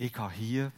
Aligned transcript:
Ich 0.00 0.16
habe 0.16 0.32
hier 0.32 0.70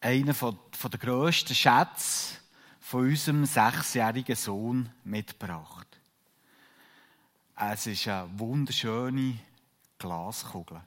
einen 0.00 0.32
von, 0.32 0.56
von 0.70 0.88
der 0.88 1.00
grössten 1.00 1.56
Schätze 1.56 2.36
von 2.78 3.08
unserem 3.08 3.46
sechsjährigen 3.46 4.36
Sohn 4.36 4.90
mitgebracht. 5.02 5.88
Es 7.56 7.88
ist 7.88 8.06
eine 8.06 8.30
wunderschöne 8.38 9.40
Glaskugel. 9.98 10.80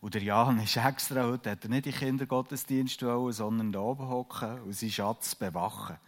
Und 0.00 0.14
der 0.14 0.24
Jan 0.24 0.58
ist 0.58 0.76
extra 0.76 1.22
heute, 1.22 1.52
hat 1.52 1.62
er 1.62 1.70
nicht 1.70 1.86
in 1.86 1.92
den 1.92 2.00
Kindergottesdienst 2.00 3.00
wollen, 3.02 3.32
sondern 3.32 3.70
da 3.70 3.78
oben 3.78 4.08
hocken 4.08 4.62
und 4.62 4.74
seinen 4.74 4.90
Schatz 4.90 5.36
bewachen. 5.36 5.98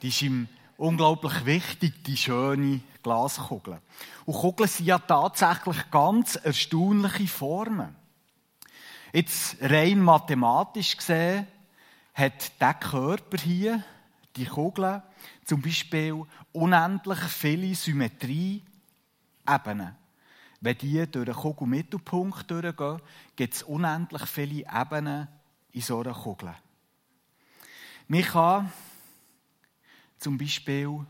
Die 0.00 0.08
ist 0.08 0.22
ihm 0.22 0.48
unglaublich 0.78 1.44
wichtig, 1.44 2.02
die 2.04 2.16
schöne 2.16 2.80
Glaskugel. 3.02 3.82
Und 4.24 4.34
Kugeln 4.34 4.70
sind 4.70 4.86
ja 4.86 4.98
tatsächlich 4.98 5.90
ganz 5.90 6.36
erstaunliche 6.36 7.26
Formen. 7.26 7.94
Jetzt 9.12 9.56
rein 9.60 10.00
mathematisch 10.00 10.96
gesehen 10.96 11.46
hat 12.14 12.60
der 12.60 12.74
Körper 12.74 13.38
hier, 13.38 13.82
die 14.36 14.44
Kugel, 14.44 15.02
zum 15.44 15.60
Beispiel 15.62 16.24
unendlich 16.52 17.18
viele 17.20 17.74
Symmetrie-Ebenen. 17.74 19.96
Wenn 20.60 20.78
die 20.78 21.10
durch 21.10 21.24
den 21.24 21.34
Kugelmittelpunkt 21.34 22.50
durchgehen, 22.50 23.00
gibt 23.36 23.54
es 23.54 23.62
unendlich 23.62 24.26
viele 24.26 24.66
Ebenen 24.70 25.28
in 25.72 25.80
so 25.80 26.00
einer 26.00 26.12
Kugel. 26.12 26.54
Man 28.08 28.22
kann 28.22 28.70
zum 30.18 30.36
Beispiel 30.36 31.06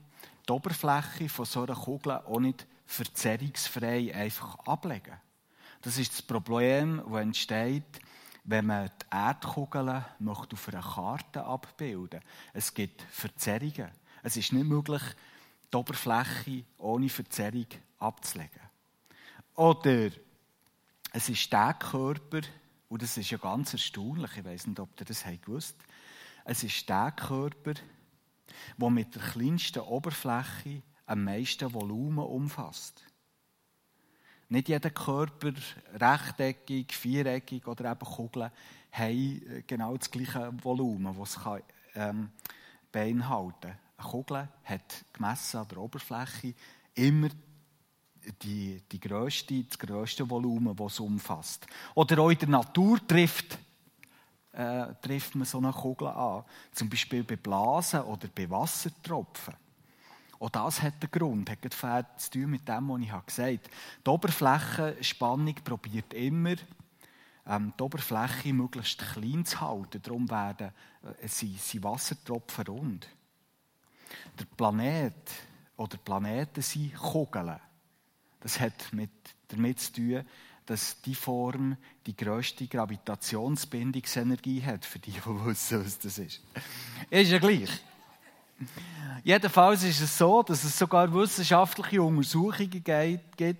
die 0.46 0.52
Oberfläche 0.52 1.28
von 1.28 1.46
so 1.46 1.62
einer 1.62 1.74
Kugel 1.74 2.12
auch 2.12 2.41
nicht 2.41 2.66
verzerrungsfrei 2.86 4.14
einfach 4.14 4.58
ablegen. 4.66 5.16
Das 5.82 5.98
ist 5.98 6.12
das 6.12 6.23
Problem, 6.23 7.02
das 7.05 7.20
entsteht, 7.20 8.00
wenn 8.45 8.66
man 8.66 8.88
die 8.88 9.16
Erdkugeln 9.16 10.05
möchte 10.19 10.55
auf 10.55 10.69
einer 10.69 10.82
Karte 10.82 11.45
abbilden 11.45 12.20
Es 12.52 12.72
gibt 12.72 13.02
Verzerrungen. 13.02 13.91
Es 14.22 14.36
ist 14.36 14.52
nicht 14.52 14.67
möglich, 14.67 15.02
die 15.72 15.77
Oberfläche 15.77 16.64
ohne 16.78 17.08
Verzerrung 17.08 17.67
abzulegen. 17.98 18.62
Oder 19.55 20.11
es 21.12 21.28
ist 21.28 21.52
der 21.52 21.75
Körper, 21.75 22.41
und 22.89 23.02
das 23.02 23.17
ist 23.17 23.30
ja 23.30 23.39
ganz 23.39 23.72
erstaunlich, 23.72 24.30
ich 24.36 24.45
weiß 24.45 24.67
nicht, 24.67 24.80
ob 24.80 24.98
ihr 24.98 25.06
das 25.06 25.24
gewusst 25.42 25.77
es 26.50 26.64
ist 26.64 26.89
der 26.89 27.12
Körper, 27.12 27.74
der 28.78 28.91
mit 28.91 29.14
der 29.14 29.20
kleinsten 29.20 29.80
Oberfläche 29.80 30.83
am 31.05 31.24
meisten 31.24 31.74
Volumen 31.74 32.24
umfasst. 32.24 33.05
Nicht 34.50 34.68
jeder 34.68 34.91
Körper, 34.91 35.52
rechteckig, 35.94 36.94
viereckig 36.94 37.66
oder 37.66 37.91
eben 37.91 38.00
Kugeln, 38.00 38.50
hat 38.90 39.10
äh, 39.10 39.62
genau 39.66 39.96
das 39.96 40.10
gleiche 40.10 40.52
Volumen, 40.62 41.14
das 41.18 41.36
es 41.36 41.62
ähm, 41.94 42.30
beinhalten 42.90 43.60
kann. 43.60 43.78
Eine 43.98 44.10
Kugel 44.10 44.48
hat 44.64 45.05
gemessen 45.12 45.58
an 45.58 45.68
der 45.68 45.78
Oberfläche 45.78 46.55
immer 46.94 47.28
die, 48.42 48.82
die 48.90 49.00
grösste, 49.00 49.62
das 49.64 49.78
grösste 49.78 50.28
Volumen, 50.28 50.74
das 50.77 50.92
es 50.92 51.00
umfasst. 51.00 51.66
Oder 51.94 52.18
auch 52.20 52.30
in 52.30 52.38
der 52.38 52.48
Natur 52.48 52.98
trifft, 53.06 53.58
äh, 54.52 54.86
trifft 55.02 55.34
man 55.34 55.44
so 55.44 55.58
eine 55.58 55.72
Kugel 55.72 56.08
an. 56.08 56.44
Zum 56.72 56.88
Beispiel 56.88 57.24
bei 57.24 57.36
Blasen 57.36 58.02
oder 58.02 58.28
bei 58.28 58.48
Wassertropfen. 58.48 59.55
Auch 60.41 60.50
das 60.50 60.83
hat 60.83 60.94
einen 61.00 61.11
Grund, 61.11 61.50
hat 61.50 62.20
zu 62.20 62.31
tun 62.31 62.50
mit 62.50 62.69
dem, 62.69 62.89
was 62.89 63.00
ich 63.00 63.27
gesagt 63.27 63.64
habe. 63.64 63.77
Die 64.06 64.11
Oberflächenspannung 64.11 65.55
probiert 65.64 66.14
immer, 66.14 66.55
ähm, 67.47 67.72
die 67.78 67.83
Oberfläche 67.83 68.53
möglichst 68.53 68.98
klein 68.98 69.45
zu 69.45 69.61
halten. 69.61 70.00
Darum 70.03 70.30
werden 70.30 70.70
äh, 71.03 71.27
sie, 71.27 71.56
sie 71.56 71.83
Wassertropfen 71.83 72.67
rund. 72.67 73.08
Der 74.39 74.45
Planet 74.45 75.30
oder 75.77 75.97
Planeten 75.97 76.62
sind 76.62 76.95
Kugeln. 76.95 77.58
Das 78.41 78.61
hat 78.61 78.92
mit, 78.92 79.11
damit 79.48 79.80
zu 79.80 79.92
tun, 79.95 80.24
dass 80.67 81.01
die 81.01 81.14
Form 81.14 81.77
die 82.07 82.14
grösste 82.14 82.67
Gravitationsbindungsenergie 82.67 84.62
hat, 84.62 84.85
für 84.85 84.98
die, 84.98 85.12
die 85.12 85.24
wissen, 85.24 85.85
was 85.85 85.98
das 85.98 86.18
ist. 86.18 86.42
Ist 87.11 87.30
ja 87.30 87.39
gleich. 87.39 87.70
Jedenfalls 89.24 89.85
ist 89.85 90.01
es 90.01 90.17
so, 90.17 90.42
dass 90.42 90.64
es 90.64 90.79
sogar 90.79 91.13
wissenschaftliche 91.13 92.02
Untersuchungen 92.02 92.70
gibt, 92.70 93.41
die 93.41 93.57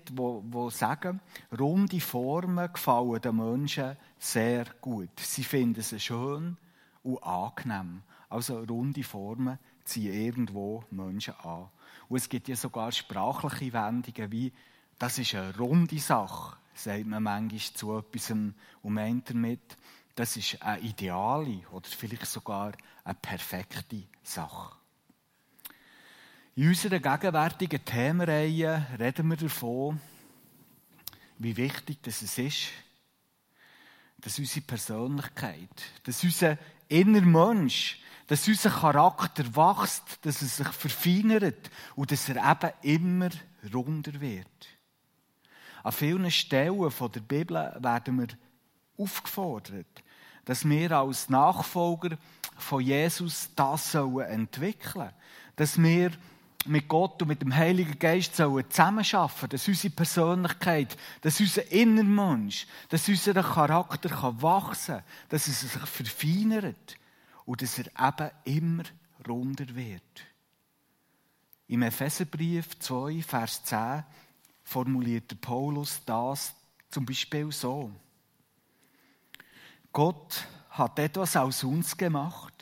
sagen, 0.71 1.19
runde 1.57 1.99
Formen 1.99 2.71
gefallen 2.71 3.21
den 3.21 3.35
Menschen 3.35 3.97
sehr 4.17 4.65
gut. 4.81 5.19
Sie 5.19 5.43
finden 5.43 5.81
sie 5.81 5.99
schön 5.99 6.57
und 7.03 7.23
angenehm. 7.23 8.01
Also 8.29 8.59
runde 8.63 9.03
Formen 9.03 9.59
ziehen 9.83 10.13
irgendwo 10.13 10.83
Menschen 10.91 11.35
an. 11.43 11.69
Und 12.07 12.17
es 12.17 12.29
gibt 12.29 12.47
ja 12.47 12.55
sogar 12.55 12.91
sprachliche 12.91 13.73
Wendungen 13.73 14.31
wie, 14.31 14.53
das 14.97 15.17
ist 15.19 15.35
eine 15.35 15.55
runde 15.57 15.99
Sache, 15.99 16.57
sagt 16.73 17.05
man 17.05 17.23
manchmal 17.23 17.59
zu 17.59 17.97
etwas 17.97 18.31
und 18.31 18.55
meint 18.83 19.29
damit, 19.29 19.77
das 20.15 20.35
ist 20.35 20.61
eine 20.61 20.81
ideale 20.81 21.61
oder 21.71 21.87
vielleicht 21.87 22.25
sogar 22.25 22.73
eine 23.03 23.15
perfekte 23.15 24.03
Sache. 24.23 24.78
In 26.59 26.67
unserer 26.67 26.99
gegenwärtigen 26.99 27.85
Themenreihe 27.85 28.85
reden 28.99 29.29
wir 29.29 29.37
davon, 29.37 29.97
wie 31.37 31.55
wichtig 31.55 31.99
das 32.01 32.21
es 32.21 32.37
ist, 32.37 32.67
dass 34.17 34.39
unsere 34.39 34.65
Persönlichkeit, 34.65 35.69
dass 36.03 36.21
unser 36.21 36.57
innerer 36.89 37.25
Mensch, 37.25 38.01
dass 38.27 38.45
unser 38.45 38.71
Charakter 38.71 39.45
wächst, 39.55 40.19
dass 40.23 40.41
er 40.41 40.49
sich 40.49 40.67
verfeinert 40.67 41.71
und 41.95 42.11
dass 42.11 42.27
er 42.27 42.35
eben 42.43 42.73
immer 42.81 43.29
runder 43.73 44.19
wird. 44.19 44.67
An 45.81 45.93
vielen 45.93 46.29
Stellen 46.29 46.91
der 46.91 47.21
Bibel 47.21 47.55
werden 47.79 48.19
wir 48.19 48.27
aufgefordert, 48.97 50.03
dass 50.43 50.67
wir 50.67 50.91
als 50.91 51.29
Nachfolger 51.29 52.17
von 52.57 52.81
Jesus 52.81 53.49
das 53.55 53.95
entwickeln 53.95 54.93
sollen. 54.93 55.13
Dass 55.55 55.81
wir 55.81 56.11
mit 56.65 56.87
Gott 56.87 57.21
und 57.21 57.29
mit 57.29 57.41
dem 57.41 57.55
Heiligen 57.55 57.97
Geist 57.97 58.35
zusammenarbeiten 58.35 59.29
sollen, 59.29 59.49
dass 59.49 59.67
unsere 59.67 59.93
Persönlichkeit, 59.93 60.97
dass 61.21 61.39
unser 61.39 61.71
Innermensch, 61.71 62.67
dass 62.89 63.07
unser 63.07 63.41
Charakter 63.41 64.09
wachsen 64.41 64.95
kann, 64.95 65.03
dass 65.29 65.47
er 65.47 65.53
sich 65.53 65.71
verfeinert 65.71 66.97
und 67.45 67.61
dass 67.61 67.79
er 67.79 67.85
eben 67.95 68.31
immer 68.43 68.83
runder 69.27 69.75
wird. 69.75 70.03
Im 71.67 71.83
Epheserbrief 71.83 72.79
2, 72.79 73.21
Vers 73.21 73.63
10 73.63 74.03
formuliert 74.63 75.39
Paulus 75.39 76.01
das 76.05 76.53
zum 76.89 77.05
Beispiel 77.05 77.51
so. 77.51 77.91
Gott 79.91 80.45
hat 80.71 80.99
etwas 80.99 81.35
aus 81.35 81.63
uns 81.63 81.95
gemacht, 81.95 82.53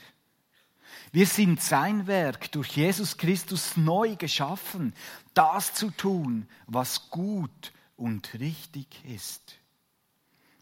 wir 1.11 1.25
sind 1.25 1.61
sein 1.61 2.07
Werk 2.07 2.51
durch 2.51 2.69
Jesus 2.75 3.17
Christus 3.17 3.77
neu 3.77 4.15
geschaffen, 4.15 4.93
das 5.33 5.73
zu 5.73 5.89
tun, 5.91 6.47
was 6.65 7.09
gut 7.09 7.71
und 7.95 8.33
richtig 8.39 9.03
ist. 9.05 9.55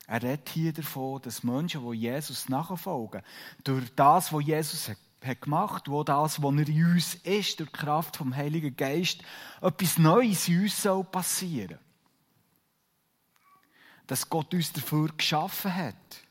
Er 0.08 0.22
redet 0.22 0.50
hier 0.50 0.72
davon, 0.72 1.22
dass 1.22 1.44
Menschen, 1.44 1.90
die 1.90 1.98
Jesus 1.98 2.48
nachfolgen, 2.48 3.24
durch 3.64 3.90
das, 3.96 4.32
was 4.32 4.46
Jesus 4.46 4.90
hat 5.24 5.42
gemacht, 5.42 5.90
wo 5.90 6.04
das, 6.04 6.42
was 6.44 6.56
er 6.56 6.68
in 6.68 6.86
uns 6.86 7.16
ist, 7.16 7.60
durch 7.60 7.72
die 7.72 7.78
Kraft 7.78 8.18
vom 8.18 8.36
Heiligen 8.36 8.76
Geist, 8.76 9.24
etwas 9.62 9.98
Neues 9.98 10.48
in 10.48 10.62
uns 10.62 10.82
soll 10.82 11.04
passieren. 11.04 11.80
Dass 14.06 14.30
Gott 14.30 14.54
uns 14.54 14.72
dafür 14.72 15.10
geschaffen 15.18 15.74
hat 15.76 16.25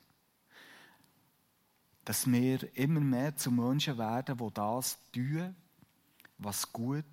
dass 2.04 2.30
wir 2.30 2.76
immer 2.76 3.00
mehr 3.00 3.34
zu 3.36 3.50
Menschen 3.50 3.96
werden, 3.96 4.36
die 4.36 4.54
das 4.54 4.98
tun, 5.12 5.54
was 6.38 6.70
gut 6.72 7.04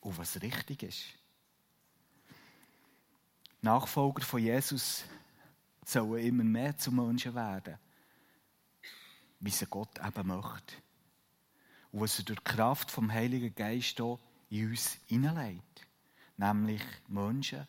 und 0.00 0.18
was 0.18 0.40
richtig 0.40 0.82
ist. 0.82 1.02
Nachfolger 3.62 4.22
von 4.22 4.40
Jesus 4.42 5.04
sollen 5.84 6.24
immer 6.24 6.44
mehr 6.44 6.76
zu 6.76 6.92
Menschen 6.92 7.34
werden, 7.34 7.78
wie 9.40 9.50
sie 9.50 9.66
Gott 9.66 9.98
eben 10.06 10.28
möchte. 10.28 10.74
Und 11.90 12.00
was 12.02 12.18
er 12.18 12.24
durch 12.24 12.40
die 12.40 12.44
Kraft 12.44 12.90
vom 12.90 13.10
Heiligen 13.12 13.54
Geist 13.54 13.96
hier 13.96 14.18
in 14.50 14.70
uns 14.70 14.98
hineinlegt. 15.06 15.86
Nämlich 16.36 16.82
Menschen, 17.08 17.66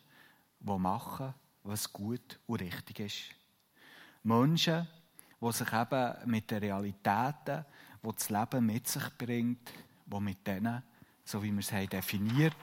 die 0.60 0.78
machen, 0.78 1.34
was 1.62 1.92
gut 1.92 2.38
und 2.46 2.60
richtig 2.60 3.00
ist. 3.00 3.22
Menschen, 4.22 4.86
wo 5.40 5.52
sich 5.52 5.72
eben 5.72 6.14
mit 6.26 6.50
den 6.50 6.58
Realitäten, 6.58 7.64
die 8.02 8.12
das 8.14 8.30
Leben 8.30 8.66
mit 8.66 8.88
sich 8.88 9.04
bringt, 9.18 9.72
wo 10.06 10.20
mit 10.20 10.46
denen, 10.46 10.82
so 11.24 11.42
wie 11.42 11.52
wir 11.52 11.60
es 11.60 11.72
haben 11.72 11.88
definiert 11.88 12.54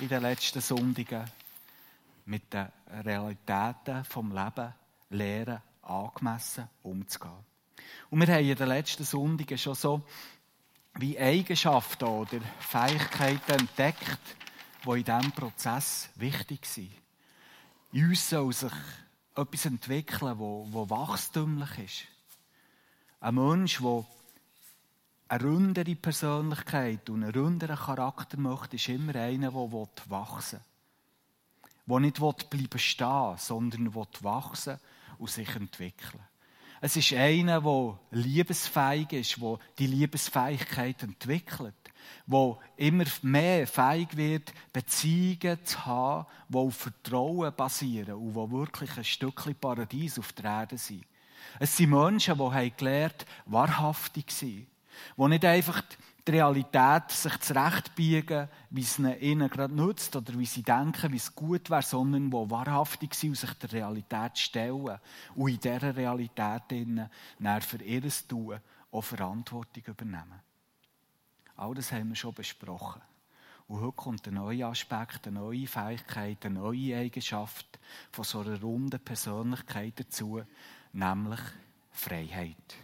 in 0.00 0.08
den 0.08 0.22
letzten 0.22 0.60
Sonntagen, 0.60 1.24
mit 2.26 2.52
den 2.52 2.68
Realitäten 3.04 4.04
vom 4.04 4.32
Leben 4.32 4.74
lernen 5.10 5.60
angemessen 5.82 6.68
umzugehen. 6.82 7.44
Und 8.10 8.20
wir 8.20 8.34
haben 8.34 8.44
in 8.44 8.56
den 8.56 8.68
letzten 8.68 9.04
Sonntagen 9.04 9.58
schon 9.58 9.74
so 9.74 10.02
wie 10.94 11.18
Eigenschaften 11.18 12.04
oder 12.04 12.40
Fähigkeiten 12.60 13.52
entdeckt, 13.52 14.20
die 14.84 14.90
in 14.90 15.04
diesem 15.04 15.32
Prozess 15.32 16.08
wichtig 16.16 16.66
sind. 16.66 16.92
In 17.92 18.08
uns 18.08 18.28
soll 18.28 18.52
sich 18.52 18.72
etwas 19.34 19.66
entwickeln, 19.66 20.38
wo, 20.38 20.66
wo 20.70 20.88
wachstümlich 20.88 21.78
ist. 21.78 22.04
Ein 23.20 23.34
Mensch, 23.34 23.80
der 23.80 24.04
eine 25.28 25.44
rundere 25.44 25.94
Persönlichkeit 25.96 27.08
und 27.10 27.24
einen 27.24 27.34
runderen 27.34 27.76
Charakter 27.76 28.38
möchte, 28.38 28.76
ist 28.76 28.88
immer 28.88 29.16
einer, 29.16 29.50
der 29.50 29.88
wachsen 30.08 30.60
will. 30.60 31.96
Der 31.96 32.00
nicht 32.00 32.50
bleiben 32.50 32.78
stehen 32.78 33.36
sondern 33.38 33.94
wachsen 33.94 34.78
und 35.18 35.30
sich 35.30 35.54
entwickeln 35.56 36.22
Es 36.80 36.96
ist 36.96 37.12
einer, 37.14 37.60
der 37.60 37.98
liebesfähig 38.10 39.12
ist, 39.12 39.40
der 39.40 39.58
die 39.78 39.86
Liebesfähigkeit 39.86 41.02
entwickelt, 41.02 41.74
der 42.26 42.58
immer 42.76 43.04
mehr 43.22 43.66
fähig 43.66 44.16
wird, 44.16 44.52
Beziehungen 44.72 45.64
zu 45.64 45.84
haben, 45.86 46.26
die 46.48 46.58
auf 46.58 46.76
Vertrauen 46.76 47.54
basieren 47.54 48.14
und 48.14 48.34
die 48.34 48.56
wirklich 48.56 48.96
ein 48.96 49.04
Stückchen 49.04 49.54
Paradies 49.54 50.18
auf 50.18 50.32
der 50.32 50.44
Erde 50.44 50.78
sind. 50.78 51.04
Es 51.58 51.76
sind 51.76 51.90
Menschen, 51.90 52.38
die 52.38 52.72
gelernt 52.76 53.26
haben, 53.44 53.52
wahrhaftig 53.52 54.30
zu 54.30 54.46
sein 54.46 54.66
wo 55.16 55.28
nicht 55.28 55.44
einfach 55.44 55.82
die 56.26 56.30
Realität 56.30 57.10
sich 57.10 57.38
zurechtbiegen, 57.40 58.48
wie 58.70 58.80
es 58.80 58.98
ihnen 58.98 59.50
gerade 59.50 59.74
nutzt 59.74 60.16
oder 60.16 60.38
wie 60.38 60.46
sie 60.46 60.62
denken, 60.62 61.12
wie 61.12 61.18
es 61.18 61.34
gut 61.34 61.68
wäre, 61.68 61.82
sondern 61.82 62.32
wo 62.32 62.48
wahrhaftig 62.48 63.14
sind 63.14 63.30
und 63.30 63.36
sich 63.36 63.52
der 63.54 63.72
Realität 63.72 64.38
stellen 64.38 64.98
und 65.34 65.50
in 65.50 65.60
dieser 65.60 65.94
Realität 65.94 66.62
innen 66.70 67.10
für 67.60 67.82
ihr 67.82 68.02
Tun 68.26 68.58
auch 68.90 69.02
Verantwortung 69.02 69.82
übernehmen. 69.86 70.40
All 71.56 71.74
das 71.74 71.92
haben 71.92 72.08
wir 72.08 72.16
schon 72.16 72.34
besprochen. 72.34 73.00
Und 73.66 73.80
heute 73.80 73.96
kommt 73.96 74.26
ein 74.26 74.34
neuer 74.34 74.68
Aspekt, 74.68 75.26
eine 75.26 75.40
neue 75.40 75.66
Fähigkeit, 75.66 76.44
eine 76.44 76.60
neue 76.60 76.98
Eigenschaft 76.98 77.78
von 78.10 78.24
so 78.24 78.40
einer 78.40 78.60
runden 78.60 79.00
Persönlichkeit 79.00 80.00
dazu, 80.00 80.42
nämlich 80.92 81.40
Freiheit. 81.90 82.76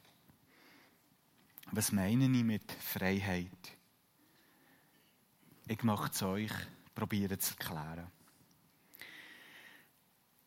Was 1.73 1.93
meine 1.93 2.25
ich 2.25 2.45
mit 2.45 2.73
Freiheit? 2.73 3.77
Ich 5.67 5.83
möchte 5.83 6.11
es 6.13 6.23
euch 6.23 6.53
probieren 6.95 7.39
zu 7.39 7.55
erklären. 7.55 8.07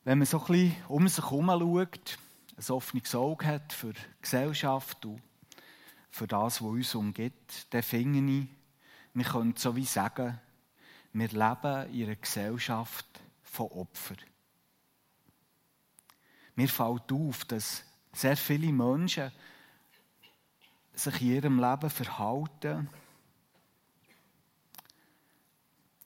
Wenn 0.03 0.17
man 0.17 0.27
so 0.27 0.39
ein 0.39 0.47
bisschen 0.47 0.75
um 0.89 1.07
sich 1.07 1.23
herum 1.23 1.47
schaut, 1.47 2.17
ein 2.57 2.71
offenes 2.73 3.15
Auge 3.15 3.45
hat 3.45 3.71
für 3.71 3.93
Gesellschaft 4.21 5.05
und 5.05 5.21
für 6.13 6.27
das, 6.27 6.61
was 6.61 6.69
uns 6.69 6.93
umgibt, 6.93 7.73
dann 7.73 7.81
finde 7.81 8.19
ich, 8.19 8.47
wir 9.15 9.25
können 9.25 9.55
so 9.57 9.75
wie 9.75 9.83
sagen, 9.83 10.39
wir 11.11 11.27
leben 11.27 11.91
in 11.91 12.05
einer 12.05 12.15
Gesellschaft 12.15 13.07
von 13.41 13.71
Opfern. 13.71 14.17
Mir 16.55 16.69
fällt 16.69 17.11
auf, 17.11 17.45
dass 17.45 17.83
sehr 18.11 18.37
viele 18.37 18.71
Menschen 18.71 19.31
sich 20.93 21.19
in 21.19 21.31
ihrem 21.31 21.59
Leben 21.59 21.89
verhalten, 21.89 22.87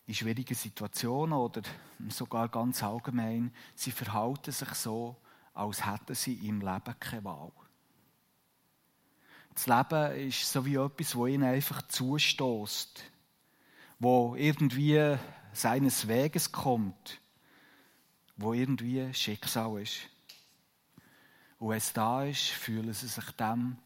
in 0.06 0.14
schwierigen 0.14 0.56
Situationen 0.56 1.38
oder 1.38 1.64
sogar 2.08 2.48
ganz 2.48 2.82
allgemein, 2.82 3.54
sie 3.76 3.92
verhalten 3.92 4.54
sich 4.54 4.70
so, 4.70 5.18
als 5.54 5.86
hätten 5.86 6.16
sie 6.16 6.48
im 6.48 6.62
Leben 6.62 6.96
keine 6.98 7.26
Wahl. 7.26 7.52
Das 9.58 9.66
Leben 9.66 10.28
ist 10.28 10.52
so 10.52 10.64
wie 10.68 10.76
etwas, 10.76 11.16
wo 11.16 11.26
ihnen 11.26 11.44
einfach 11.44 11.82
zustoßt, 11.88 13.04
wo 13.98 14.36
irgendwie 14.36 15.18
seines 15.52 16.08
Weges 16.08 16.52
kommt, 16.52 17.20
wo 18.36 18.54
irgendwie 18.54 19.12
Schicksal 19.16 19.82
ist. 19.82 20.02
Und 21.58 21.70
wenn 21.70 21.78
es 21.78 21.92
da 21.92 22.24
ist, 22.24 22.50
fühlen 22.50 22.94
sie 22.94 23.08
sich 23.08 23.32
dem 23.32 23.80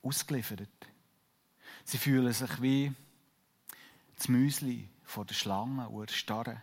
ausgeliefert. 0.00 0.70
Sie 1.84 1.98
fühlen 1.98 2.32
sich 2.32 2.62
wie 2.62 2.92
das 4.14 4.28
Müsli 4.28 4.88
vor 5.02 5.24
der 5.24 5.34
Schlange 5.34 5.88
und 5.88 6.08
erstarren 6.08 6.62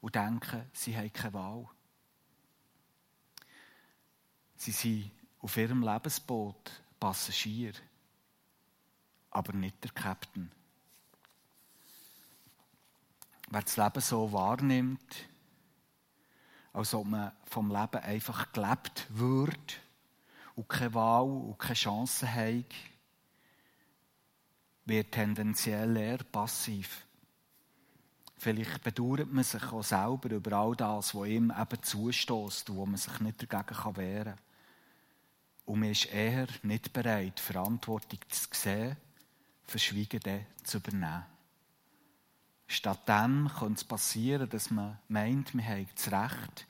und 0.00 0.14
denken, 0.14 0.64
sie 0.72 0.96
haben 0.96 1.12
keine 1.12 1.34
Wahl. 1.34 1.68
Sie 4.56 4.72
sind 4.72 5.10
auf 5.42 5.58
ihrem 5.58 5.82
Lebensboot 5.82 6.80
Passagier, 7.00 7.72
aber 9.30 9.52
nicht 9.54 9.82
der 9.82 9.90
Captain. 9.90 10.52
Wer 13.48 13.62
das 13.62 13.76
Leben 13.76 14.00
so 14.00 14.30
wahrnimmt, 14.32 15.28
als 16.72 16.94
ob 16.94 17.06
man 17.06 17.32
vom 17.46 17.68
Leben 17.70 18.02
einfach 18.04 18.52
gelebt 18.52 19.06
würde, 19.08 19.56
und 20.60 20.68
keine 20.68 20.94
Wahl 20.94 21.24
und 21.24 21.58
keine 21.58 21.74
Chance 21.74 22.32
haben, 22.32 22.66
wird 24.84 25.12
tendenziell 25.12 25.96
eher 25.96 26.18
passiv. 26.18 27.06
Vielleicht 28.36 28.82
bedauert 28.82 29.32
man 29.32 29.44
sich 29.44 29.62
auch 29.64 29.82
selber 29.82 30.30
über 30.30 30.52
all 30.52 30.76
das, 30.76 31.14
was 31.14 31.28
ihm 31.28 31.50
eben 31.50 31.82
zustößt 31.82 32.70
und 32.70 32.76
wo 32.76 32.86
man 32.86 32.96
sich 32.96 33.20
nicht 33.20 33.52
dagegen 33.52 33.96
wehren 33.96 34.36
kann. 34.36 34.49
Und 35.70 35.78
man 35.78 35.92
ist 35.92 36.12
eher 36.12 36.48
nicht 36.64 36.92
bereit, 36.92 37.38
Verantwortung 37.38 38.18
zu 38.28 38.48
sehen, 38.50 38.96
Verschwiegen 39.62 40.44
zu 40.64 40.78
übernehmen. 40.78 41.24
Stattdem 42.66 43.48
könnte 43.56 43.74
es 43.74 43.84
passieren, 43.84 44.50
dass 44.50 44.72
man 44.72 44.98
meint, 45.06 45.54
man 45.54 45.64
habe 45.64 45.86
das 45.94 46.10
Recht, 46.10 46.66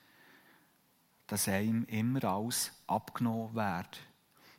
dass 1.28 1.48
einem 1.48 1.86
immer 1.86 2.24
alles 2.24 2.72
abgenommen 2.86 3.54
wird. 3.54 4.00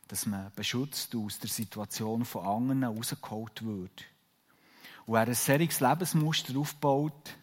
Dass 0.08 0.26
man 0.26 0.50
beschützt 0.56 1.14
aus 1.14 1.38
der 1.38 1.48
Situation 1.48 2.24
von 2.24 2.44
anderen 2.44 2.82
rausgeholt 2.82 3.64
wird. 3.64 4.06
Und 5.06 5.14
wer 5.14 5.20
ein 5.20 5.34
solches 5.34 5.78
Lebensmuster 5.78 6.58
aufbaut, 6.58 7.36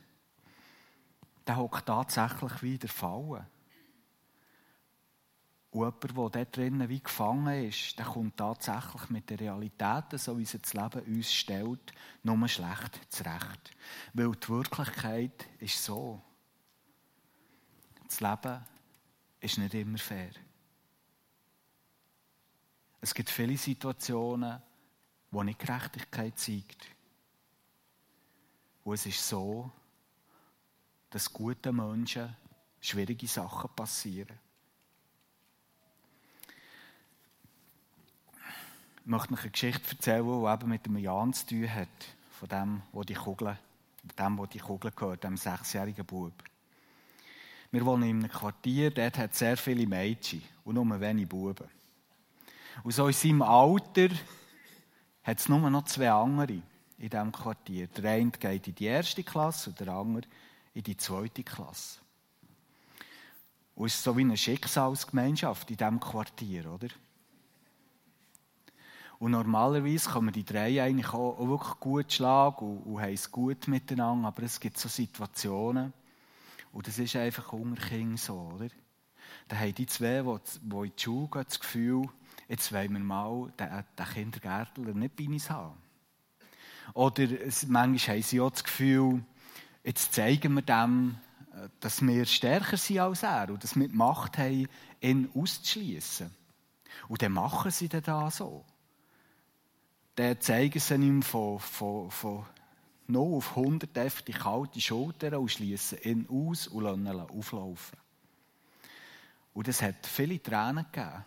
der 1.48 1.56
hockt 1.56 1.86
tatsächlich 1.86 2.62
wieder 2.62 2.90
fallen. 2.90 3.48
Und 5.72 5.82
jemand, 5.82 6.04
der 6.36 6.46
dort 6.46 6.58
drinnen 6.58 6.90
wie 6.90 7.02
gefangen 7.02 7.68
ist, 7.68 7.98
der 8.00 8.06
kommt 8.06 8.38
tatsächlich 8.38 9.10
mit 9.12 9.30
den 9.30 9.38
Realitäten, 9.38 10.18
so 10.18 10.38
wie 10.38 10.46
sie 10.46 10.58
das 10.58 10.74
Leben 10.74 11.16
uns 11.16 11.32
stellt, 11.32 11.94
nur 12.24 12.48
schlecht 12.48 13.00
zurecht. 13.10 13.76
Weil 14.14 14.32
die 14.32 14.50
Wirklichkeit 14.50 15.48
ist 15.60 15.84
so. 15.84 16.22
Das 18.08 18.20
Leben 18.20 18.66
ist 19.42 19.58
nicht 19.60 19.74
immer 19.76 20.00
fair. 20.00 20.32
Es 23.02 23.14
gibt 23.14 23.30
viele 23.30 23.58
Situationen, 23.58 24.62
wo 25.30 25.44
nicht 25.44 25.60
Gerechtigkeit 25.60 26.38
zeigt. 26.38 26.88
Wo 28.84 28.94
es 28.94 29.06
ist 29.06 29.28
so, 29.28 29.72
dass 31.12 31.32
guten 31.32 31.76
Menschen 31.76 32.36
schwierige 32.82 33.28
Sachen 33.28 33.70
passieren. 33.76 34.49
Ich 39.10 39.12
möchte 39.12 39.34
euch 39.34 39.42
eine 39.42 39.50
Geschichte 39.50 39.96
erzählen, 39.96 40.24
die 40.24 40.54
eben 40.54 40.70
mit 40.70 40.86
dem 40.86 40.98
Jan 40.98 41.34
zu 41.34 41.48
tun 41.48 41.74
hat, 41.74 41.88
von 42.30 42.48
dem, 42.48 42.82
wo 42.92 43.04
die 43.04 43.16
Kugel, 43.16 43.58
dem, 44.20 44.38
wo 44.38 44.46
die 44.46 44.60
Kugel 44.60 44.92
gehört, 44.92 45.24
dem 45.24 45.36
sechsjährigen 45.36 46.06
Bub. 46.06 46.32
Wir 47.72 47.84
wohnen 47.88 48.04
in 48.04 48.20
einem 48.20 48.32
Quartier, 48.32 48.92
dort 48.92 49.18
hat 49.18 49.34
sehr 49.34 49.58
viele 49.58 49.88
Mädchen 49.88 50.44
und 50.64 50.76
nur 50.76 51.02
wenige 51.02 51.26
Buben. 51.26 51.68
Und 52.84 52.92
so 52.92 53.08
in 53.08 53.14
seinem 53.14 53.42
Alter 53.42 54.10
hat 55.24 55.40
es 55.40 55.50
nur 55.50 55.68
noch 55.72 55.86
zwei 55.86 56.12
andere 56.12 56.62
in 57.00 57.10
diesem 57.10 57.32
Quartier. 57.32 57.88
Der 57.88 58.12
eine 58.12 58.30
geht 58.30 58.68
in 58.68 58.76
die 58.76 58.86
erste 58.86 59.24
Klasse 59.24 59.72
und 59.72 59.80
der 59.80 59.88
andere 59.88 60.28
in 60.76 60.84
die 60.84 60.98
zweite 60.98 61.42
Klasse. 61.42 62.00
Und 63.74 63.88
es 63.88 63.96
ist 63.96 64.04
so 64.04 64.16
wie 64.16 64.22
eine 64.22 64.38
Schicksalsgemeinschaft 64.38 65.72
in 65.72 65.78
diesem 65.78 66.00
Quartier, 66.00 66.72
oder? 66.72 66.90
Und 69.20 69.32
normalerweise 69.32 70.10
kommen 70.10 70.32
die 70.32 70.46
drei 70.46 70.82
eigentlich 70.82 71.14
auch, 71.14 71.38
wirklich 71.46 71.80
gut 71.80 72.12
schlagen 72.12 72.66
und, 72.66 72.94
und 72.94 73.02
haben 73.02 73.14
es 73.14 73.30
gut 73.30 73.68
miteinander, 73.68 74.30
aber 74.30 74.44
es 74.44 74.60
gibt 74.60 74.78
so 74.78 74.88
Situationen, 74.88 75.94
und 76.72 76.88
das 76.88 77.00
ist 77.00 77.16
einfach 77.16 77.52
unter 77.54 77.82
Kindern 77.82 78.18
so, 78.18 78.52
oder? 78.56 78.68
Da 79.48 79.58
haben 79.58 79.74
die 79.74 79.88
zwei, 79.88 80.22
die, 80.22 80.60
die 80.62 80.76
in 80.76 80.94
die 80.96 81.04
Schule 81.04 81.28
gehen, 81.28 81.44
das 81.44 81.60
Gefühl, 81.60 82.10
jetzt 82.48 82.72
wollen 82.72 82.94
wir 82.94 83.00
mal 83.00 83.52
den, 83.60 83.84
den 83.98 84.06
Kindergärtler 84.06 84.94
nicht 84.94 85.16
bei 85.16 85.26
uns 85.26 85.50
haben. 85.50 85.78
Oder 86.94 87.24
es, 87.46 87.68
manchmal 87.68 88.18
haben 88.18 88.24
sie 88.24 88.42
auch 88.42 88.52
das 88.52 88.64
Gefühl, 88.64 89.24
jetzt 89.84 90.14
zeigen 90.14 90.54
wir 90.54 90.62
dem, 90.62 91.18
dass 91.80 92.02
wir 92.02 92.26
stärker 92.26 92.78
sind 92.78 93.00
als 93.00 93.24
er 93.24 93.50
und 93.50 93.64
dass 93.64 93.76
wir 93.76 93.88
die 93.88 93.96
Macht 93.96 94.38
haben, 94.38 94.68
ihn 95.02 95.30
auszuschließen. 95.34 96.30
Und 97.08 97.22
dann 97.22 97.32
machen 97.32 97.72
sie 97.72 97.90
dann 97.90 98.04
da 98.04 98.32
so. 98.32 98.66
Dann 100.20 100.42
zeigen 100.42 100.82
sie 100.82 100.96
ihm 100.96 101.22
von, 101.22 101.60
von, 101.60 102.12
von 102.12 102.46
0 103.08 103.36
auf 103.38 103.56
100 103.56 103.98
einfach 103.98 104.20
die 104.20 104.34
kalte 104.34 104.82
Schultern 104.82 105.36
und 105.36 105.50
schließen 105.50 105.98
ihn 106.00 106.28
aus 106.30 106.68
und 106.68 106.84
lassen 106.84 107.06
ihn 107.06 107.22
auflaufen. 107.22 107.98
Und 109.54 109.70
es 109.70 109.82
hat 109.82 110.06
viele 110.06 110.44
Tränen 110.44 110.86
gegeben. 110.92 111.24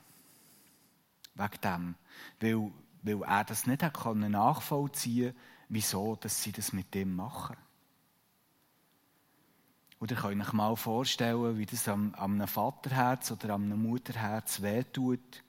Wegen 1.35 1.61
dem. 1.65 1.95
Weil, 2.39 2.71
weil 3.03 3.23
er 3.23 3.45
das 3.45 3.67
nicht 3.67 3.81
nachvollziehen 3.81 5.33
konnte, 5.33 5.41
wieso 5.71 6.17
dass 6.17 6.43
sie 6.43 6.53
das 6.53 6.75
mit 6.75 6.93
dem 6.93 7.17
machen. 7.17 7.57
Und 10.01 10.11
ihr 10.11 10.19
könnt 10.19 10.43
euch 10.43 10.53
mal 10.53 10.77
vorstellen, 10.77 11.57
wie 11.57 11.65
das 11.65 11.89
am, 11.89 12.15
am 12.17 12.47
Vaterherz 12.47 13.31
oder 13.31 13.55
am 13.55 13.71
Mutterherz 13.71 14.61
wehtut, 14.61 15.43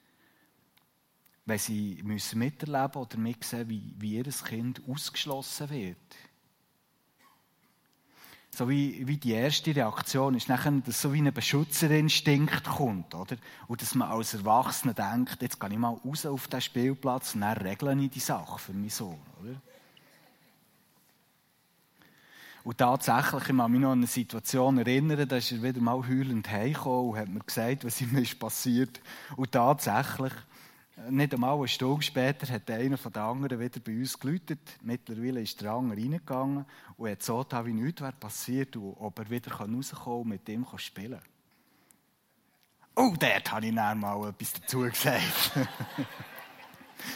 wenn 1.45 1.59
sie 1.59 1.99
müssen 2.03 2.39
miterleben 2.39 3.01
oder 3.01 3.17
mitsehen, 3.17 3.69
wie, 3.69 3.93
wie 3.97 4.15
ihr 4.15 4.23
Kind 4.23 4.81
ausgeschlossen 4.87 5.69
wird. 5.69 5.97
So 8.55 8.69
wie, 8.69 9.07
wie 9.07 9.17
die 9.17 9.31
erste 9.31 9.75
Reaktion 9.75 10.35
ist 10.35 10.47
nachher, 10.47 10.71
dass 10.71 11.01
so 11.01 11.11
wie 11.11 11.21
ein 11.21 11.33
Beschützerinstinkt 11.33 12.65
kommt, 12.65 13.15
oder? 13.15 13.35
Und 13.67 13.81
dass 13.81 13.95
man 13.95 14.11
als 14.11 14.35
Erwachsener 14.35 14.93
denkt, 14.93 15.41
jetzt 15.41 15.59
gehe 15.59 15.71
ich 15.71 15.77
mal 15.77 15.99
raus 16.05 16.25
auf 16.27 16.47
den 16.47 16.61
Spielplatz 16.61 17.33
und 17.33 17.41
dann 17.41 17.57
regle 17.57 17.99
ich 17.99 18.11
die 18.11 18.19
Sache 18.19 18.59
für 18.59 18.73
meinen 18.73 18.89
Sohn, 18.89 19.19
oder? 19.41 19.59
Und 22.63 22.77
tatsächlich, 22.77 23.49
ich 23.49 23.57
kann 23.57 23.71
mich 23.71 23.81
noch 23.81 23.91
an 23.91 23.97
eine 23.97 24.07
Situation 24.07 24.77
erinnern, 24.77 25.27
da 25.27 25.35
ist 25.35 25.51
er 25.51 25.63
wieder 25.63 25.81
mal 25.81 26.07
heulend 26.07 26.49
heimgekommen 26.49 27.09
und 27.09 27.17
hat 27.17 27.27
mir 27.27 27.39
gesagt, 27.41 27.83
was 27.83 27.99
ihm 27.99 28.15
ist 28.17 28.39
passiert. 28.39 29.01
Und 29.35 29.51
tatsächlich, 29.51 30.31
nicht 31.09 31.33
einmal 31.33 31.57
eine 31.57 31.67
Stunde 31.67 32.03
später 32.03 32.51
hat 32.53 32.69
einer 32.69 32.97
von 32.97 33.11
den 33.11 33.21
anderen 33.21 33.59
wieder 33.59 33.79
bei 33.79 33.93
uns 33.93 34.19
geläutet. 34.19 34.59
Mittlerweile 34.81 35.41
ist 35.41 35.59
der 35.61 35.71
andere 35.71 35.99
reingegangen 35.99 36.65
und 36.97 37.09
hat 37.09 37.23
so 37.23 37.39
getan, 37.39 37.65
wie 37.65 37.73
nichts 37.73 38.01
wäre 38.01 38.13
passiert 38.13 38.75
und 38.75 38.93
ob 38.99 39.17
er 39.19 39.29
wieder 39.29 39.51
rauskommen 39.53 40.21
und 40.21 40.27
mit 40.29 40.47
ihm 40.49 40.65
spielen 40.77 41.19
kann. 41.19 41.29
Oh, 42.95 43.15
dort 43.17 43.51
habe 43.51 43.65
ich 43.65 43.73
dann 43.73 43.99
mal 43.99 44.29
etwas 44.29 44.53
dazu 44.53 44.81
gesagt. 44.81 45.51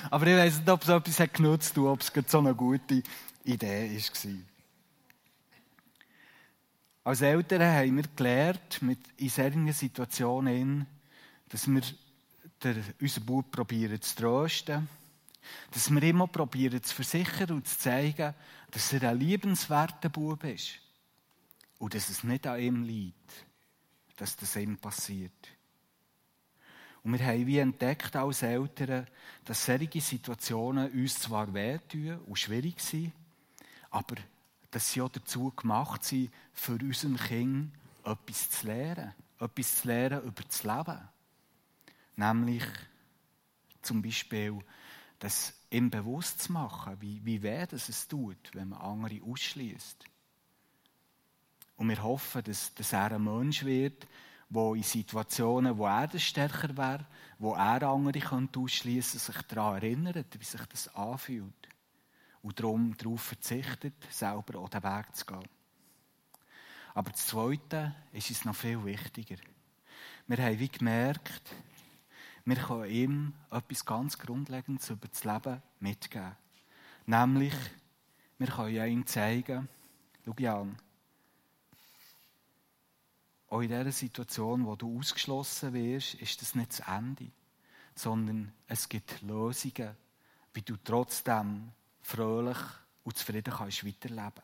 Aber 0.09 0.25
ich 0.25 0.35
weiß 0.35 0.57
nicht, 0.57 0.69
ob 0.69 0.81
es 0.81 0.89
etwas 0.89 1.19
hat 1.19 1.33
genutzt 1.35 1.77
hat, 1.77 1.83
ob 1.83 2.01
es 2.01 2.11
so 2.27 2.39
eine 2.39 2.55
gute 2.55 3.03
Idee 3.43 3.91
war. 3.95 4.31
Als 7.03 7.21
Eltern 7.21 7.61
haben 7.61 7.95
wir 7.95 8.03
gelernt, 8.15 8.81
mit 8.81 8.99
in 9.17 9.29
solchen 9.29 9.71
Situationen, 9.71 10.87
dass 11.49 11.67
wir 11.67 11.81
den, 12.63 12.83
unseren 12.99 13.25
Bub 13.25 13.51
probieren 13.51 14.01
zu 14.01 14.15
trösten, 14.15 14.87
dass 15.71 15.89
wir 15.89 16.03
immer 16.03 16.27
probieren 16.27 16.83
zu 16.83 16.95
versichern 16.95 17.51
und 17.51 17.67
zu 17.67 17.77
zeigen, 17.77 18.33
dass 18.71 18.93
er 18.93 19.09
ein 19.09 19.19
liebenswerter 19.19 20.09
Bub 20.09 20.43
ist 20.43 20.79
und 21.79 21.93
dass 21.93 22.09
es 22.09 22.23
nicht 22.23 22.47
an 22.47 22.59
ihm 22.59 22.83
liegt, 22.83 23.45
dass 24.17 24.35
das 24.35 24.55
ihm 24.55 24.77
passiert. 24.77 25.31
Und 27.03 27.17
wir 27.17 27.25
haben 27.25 27.47
wie 27.47 27.59
entdeckt 27.59 28.15
als 28.15 28.41
Eltern, 28.41 29.07
dass 29.45 29.65
solche 29.65 30.01
Situationen 30.01 30.91
uns 30.91 31.19
zwar 31.19 31.53
wehtun 31.53 32.17
und 32.25 32.37
schwierig 32.37 32.81
sind, 32.81 33.13
aber 33.89 34.15
dass 34.71 34.91
sie 34.91 35.01
auch 35.01 35.09
dazu 35.09 35.51
gemacht 35.55 36.03
sind, 36.03 36.31
für 36.51 36.73
unseren 36.73 37.15
Kind 37.15 37.71
etwas 38.03 38.49
zu 38.49 38.67
lernen. 38.67 39.13
Etwas 39.39 39.81
zu 39.81 39.87
lernen 39.87 40.23
über 40.23 40.43
das 40.43 40.63
Leben. 40.63 40.99
Nämlich 42.17 42.65
zum 43.81 44.01
Beispiel, 44.01 44.59
das 45.19 45.53
ihm 45.69 45.89
bewusst 45.89 46.41
zu 46.41 46.51
machen, 46.51 46.97
wie, 46.99 47.23
wie 47.23 47.41
weh 47.41 47.65
das 47.65 47.89
es 47.89 48.07
tut, 48.07 48.51
wenn 48.53 48.69
man 48.69 48.81
andere 48.81 49.21
ausschließt. 49.23 50.03
Und 51.77 51.89
wir 51.89 52.03
hoffen, 52.03 52.43
dass, 52.43 52.73
dass 52.73 52.93
er 52.93 53.13
ein 53.13 53.23
Mensch 53.23 53.63
wird, 53.63 54.07
der 54.49 54.73
in 54.73 54.83
Situationen, 54.83 55.77
wo 55.77 55.85
er 55.85 56.07
das 56.07 56.23
stärker 56.23 56.75
wäre, 56.75 57.05
wo 57.37 57.53
er 57.53 57.83
andere 57.83 58.21
ausschließen 58.55 59.19
könnte, 59.19 59.33
sich 59.33 59.41
daran 59.43 59.75
erinnert, 59.75 60.39
wie 60.39 60.43
sich 60.43 60.65
das 60.65 60.93
anfühlt 60.95 61.69
und 62.41 62.59
darum 62.59 62.95
darauf 62.97 63.21
verzichtet, 63.21 63.93
selber 64.09 64.59
auch 64.59 64.69
den 64.69 64.83
Weg 64.83 65.15
zu 65.15 65.25
gehen. 65.25 65.49
Aber 66.93 67.11
das 67.11 67.27
Zweite 67.27 67.93
ist 68.11 68.29
uns 68.29 68.45
noch 68.45 68.55
viel 68.55 68.83
wichtiger. 68.83 69.35
Wir 70.25 70.37
haben 70.37 70.59
wie 70.59 70.69
gemerkt, 70.69 71.43
wir 72.47 72.55
können 72.55 72.89
ihm 72.89 73.33
etwas 73.51 73.85
ganz 73.85 74.17
Grundlegendes 74.17 74.89
über 74.89 75.09
das 75.09 75.25
Leben 75.25 75.61
mitgeben. 75.81 76.33
Nämlich, 77.05 77.53
wir 78.37 78.47
können 78.47 78.89
ihm 78.89 79.05
zeigen, 79.05 79.67
schau 80.25 80.33
Jan, 80.37 80.77
auch 83.49 83.59
in 83.59 83.67
dieser 83.67 83.91
Situation, 83.91 84.65
wo 84.65 84.77
du 84.77 84.97
ausgeschlossen 84.97 85.73
wirst, 85.73 86.13
ist 86.15 86.41
das 86.41 86.55
nicht 86.55 86.71
das 86.71 86.87
Ende, 86.87 87.31
sondern 87.95 88.53
es 88.67 88.87
gibt 88.87 89.21
Lösungen, 89.23 89.97
wie 90.53 90.61
du 90.61 90.77
trotzdem 90.77 91.73
fröhlich 92.01 92.57
und 93.03 93.17
zufrieden 93.17 93.53
kannst 93.53 93.85
weiterleben. 93.85 94.43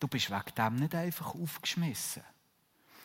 Du 0.00 0.08
bist 0.08 0.28
wegen 0.28 0.54
dem 0.56 0.74
nicht 0.74 0.94
einfach 0.96 1.36
aufgeschmissen. 1.36 2.24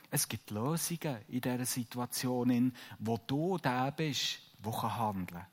Es 0.10 0.28
gibt 0.28 0.52
Lösungen 0.52 1.18
in 1.28 1.42
dieser 1.42 1.66
Situation, 1.66 2.74
wo 3.00 3.18
du 3.18 3.58
der 3.58 3.92
bist, 3.92 4.40
der 4.64 4.98
handeln 4.98 5.28
kann. 5.28 5.46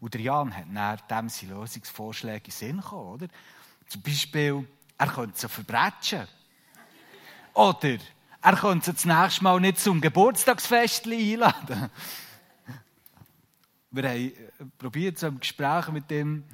Und 0.00 0.14
der 0.14 0.20
Jan 0.20 0.56
hat 0.56 0.68
nach 0.68 1.00
dem 1.02 1.28
seine 1.28 1.54
Lösungsvorschläge 1.54 2.46
in 2.46 2.52
Sinn 2.52 2.76
gekommen, 2.78 3.14
oder? 3.14 3.28
Zum 3.86 4.02
Beispiel, 4.02 4.66
er 4.96 5.06
könnte 5.08 5.38
sie 5.38 5.48
verbrechen. 5.48 6.26
Oder 7.54 7.98
er 8.40 8.56
könnte 8.56 8.86
sie 8.86 8.92
das 8.92 9.04
nächste 9.04 9.44
Mal 9.44 9.60
nicht 9.60 9.78
zum 9.78 10.00
Geburtstagsfest 10.00 11.06
einladen. 11.06 11.90
Wir 13.90 14.08
haben 14.08 14.32
probiert, 14.78 15.18
so 15.18 15.26
im 15.26 15.40
Gespräch 15.40 15.88
mit 15.88 16.10
ihm 16.10 16.44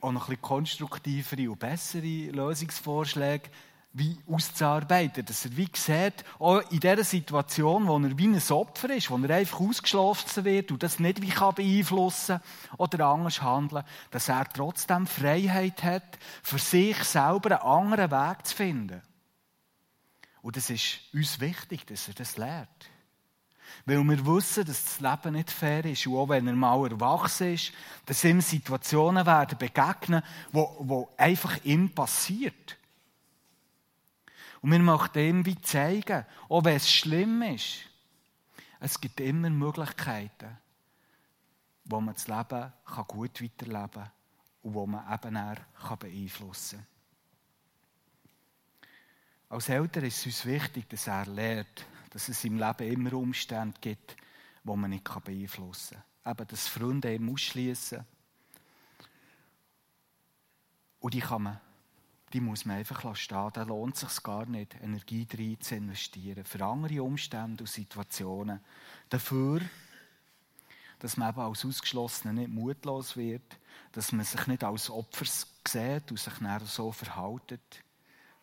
auch 0.00 0.12
noch 0.12 0.22
ein 0.22 0.26
bisschen 0.28 0.42
konstruktivere 0.42 1.50
und 1.50 1.58
bessere 1.58 2.30
Lösungsvorschläge 2.30 3.50
wie 3.92 4.18
auszuarbeiten. 4.28 5.24
Dass 5.24 5.44
er 5.44 5.56
wie 5.56 5.68
sieht, 5.74 6.24
auch 6.38 6.60
in 6.70 6.80
dieser 6.80 7.04
Situation, 7.04 7.86
wo 7.86 7.98
er 7.98 8.16
wie 8.16 8.28
ein 8.28 8.42
Opfer 8.50 8.90
ist, 8.90 9.10
wo 9.10 9.18
er 9.18 9.36
einfach 9.36 9.60
ausgeschlossen 9.60 10.44
wird 10.44 10.70
und 10.70 10.82
das 10.82 11.00
nicht 11.00 11.20
wie 11.22 11.28
kann 11.28 11.54
beeinflussen 11.54 12.40
oder 12.76 13.06
anders 13.06 13.42
handeln, 13.42 13.84
dass 14.10 14.28
er 14.28 14.48
trotzdem 14.48 15.06
Freiheit 15.06 15.82
hat, 15.82 16.18
für 16.42 16.58
sich 16.58 16.96
selber 17.04 17.60
einen 17.60 17.88
anderen 17.88 18.10
Weg 18.10 18.46
zu 18.46 18.56
finden. 18.56 19.02
Und 20.42 20.56
es 20.56 20.70
ist 20.70 21.00
uns 21.12 21.40
wichtig, 21.40 21.86
dass 21.86 22.08
er 22.08 22.14
das 22.14 22.36
lernt. 22.36 22.68
Weil 23.84 24.02
wir 24.02 24.26
wissen, 24.26 24.64
dass 24.64 24.84
das 24.84 25.00
Leben 25.00 25.34
nicht 25.34 25.50
fair 25.50 25.84
ist. 25.84 26.06
Und 26.06 26.16
auch 26.16 26.28
wenn 26.28 26.46
er 26.46 26.54
mal 26.54 26.90
erwachsen 26.90 27.54
ist, 27.54 27.72
dass 28.06 28.24
ihm 28.24 28.40
Situationen 28.40 29.26
werden 29.26 29.58
begegnen, 29.58 30.22
wo, 30.50 30.76
wo 30.80 31.08
einfach 31.16 31.62
ihm 31.64 31.90
passiert. 31.90 32.78
Und 34.62 34.72
wir 34.72 34.78
möchten 34.78 35.18
ihm 35.18 35.46
wie 35.46 35.60
zeigen, 35.60 36.26
auch 36.48 36.64
wenn 36.64 36.76
es 36.76 36.90
schlimm 36.90 37.42
ist, 37.42 37.78
es 38.78 39.00
gibt 39.00 39.20
immer 39.20 39.50
Möglichkeiten, 39.50 40.58
wo 41.84 42.00
man 42.00 42.14
das 42.14 42.28
Leben 42.28 42.72
gut 43.08 43.42
weiterleben 43.42 43.90
kann 43.90 44.10
und 44.62 44.74
wo 44.74 44.86
man 44.86 45.12
eben 45.12 45.36
auch 45.36 45.96
beeinflussen 45.96 46.78
kann. 46.78 46.86
Als 49.50 49.68
Eltern 49.68 50.04
ist 50.04 50.18
es 50.18 50.26
uns 50.26 50.46
wichtig, 50.46 50.88
dass 50.88 51.08
er 51.08 51.26
lernt, 51.26 51.86
dass 52.10 52.28
es 52.28 52.44
im 52.44 52.56
Leben 52.58 52.92
immer 52.92 53.14
Umstände 53.14 53.78
gibt, 53.80 54.16
die 54.62 54.76
man 54.76 54.90
nicht 54.90 55.04
beeinflussen 55.24 55.98
kann. 56.22 56.32
Eben, 56.32 56.48
dass 56.48 56.68
Freunde 56.68 57.12
eben 57.12 57.32
ausschließen. 57.32 58.04
Und 61.00 61.14
die 61.14 61.20
kann 61.20 61.42
man, 61.42 61.60
die 62.32 62.40
muss 62.40 62.64
man 62.64 62.76
einfach 62.76 63.16
stehen. 63.16 63.50
Da 63.52 63.62
lohnt 63.64 63.94
es 63.94 64.00
sich 64.00 64.22
gar 64.22 64.46
nicht, 64.46 64.76
Energie 64.80 65.26
rein 65.32 65.60
zu 65.60 65.74
investieren. 65.74 66.44
Für 66.44 66.64
andere 66.64 67.02
Umstände 67.02 67.64
und 67.64 67.68
Situationen. 67.68 68.60
Dafür, 69.08 69.60
dass 71.00 71.16
man 71.16 71.30
eben 71.30 71.40
als 71.40 71.64
Ausgeschlossener 71.64 72.32
nicht 72.32 72.50
mutlos 72.50 73.16
wird, 73.16 73.58
dass 73.92 74.12
man 74.12 74.24
sich 74.24 74.46
nicht 74.46 74.62
als 74.62 74.90
Opfer 74.90 75.24
sieht 75.24 76.10
und 76.10 76.18
sich 76.18 76.34
dann 76.34 76.66
so 76.66 76.92
verhaltet. 76.92 77.82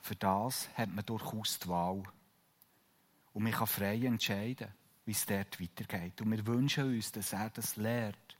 Für 0.01 0.15
das 0.15 0.67
hat 0.75 0.94
man 0.94 1.06
durchaus 1.06 1.60
die 1.60 1.67
Wahl. 1.70 2.03
Und 3.34 3.44
man 3.44 3.51
kann 3.51 3.67
frei 3.67 3.98
entscheiden, 4.03 4.70
wie 5.06 5.12
es 5.12 5.25
dort 5.25 5.62
weitergeht. 5.62 6.22
Und 6.22 6.32
wir 6.32 6.46
wünschen 6.46 6.86
uns, 6.86 7.12
dass 7.12 7.34
er 7.34 7.50
das 7.51 7.75
lernt, 7.77 8.38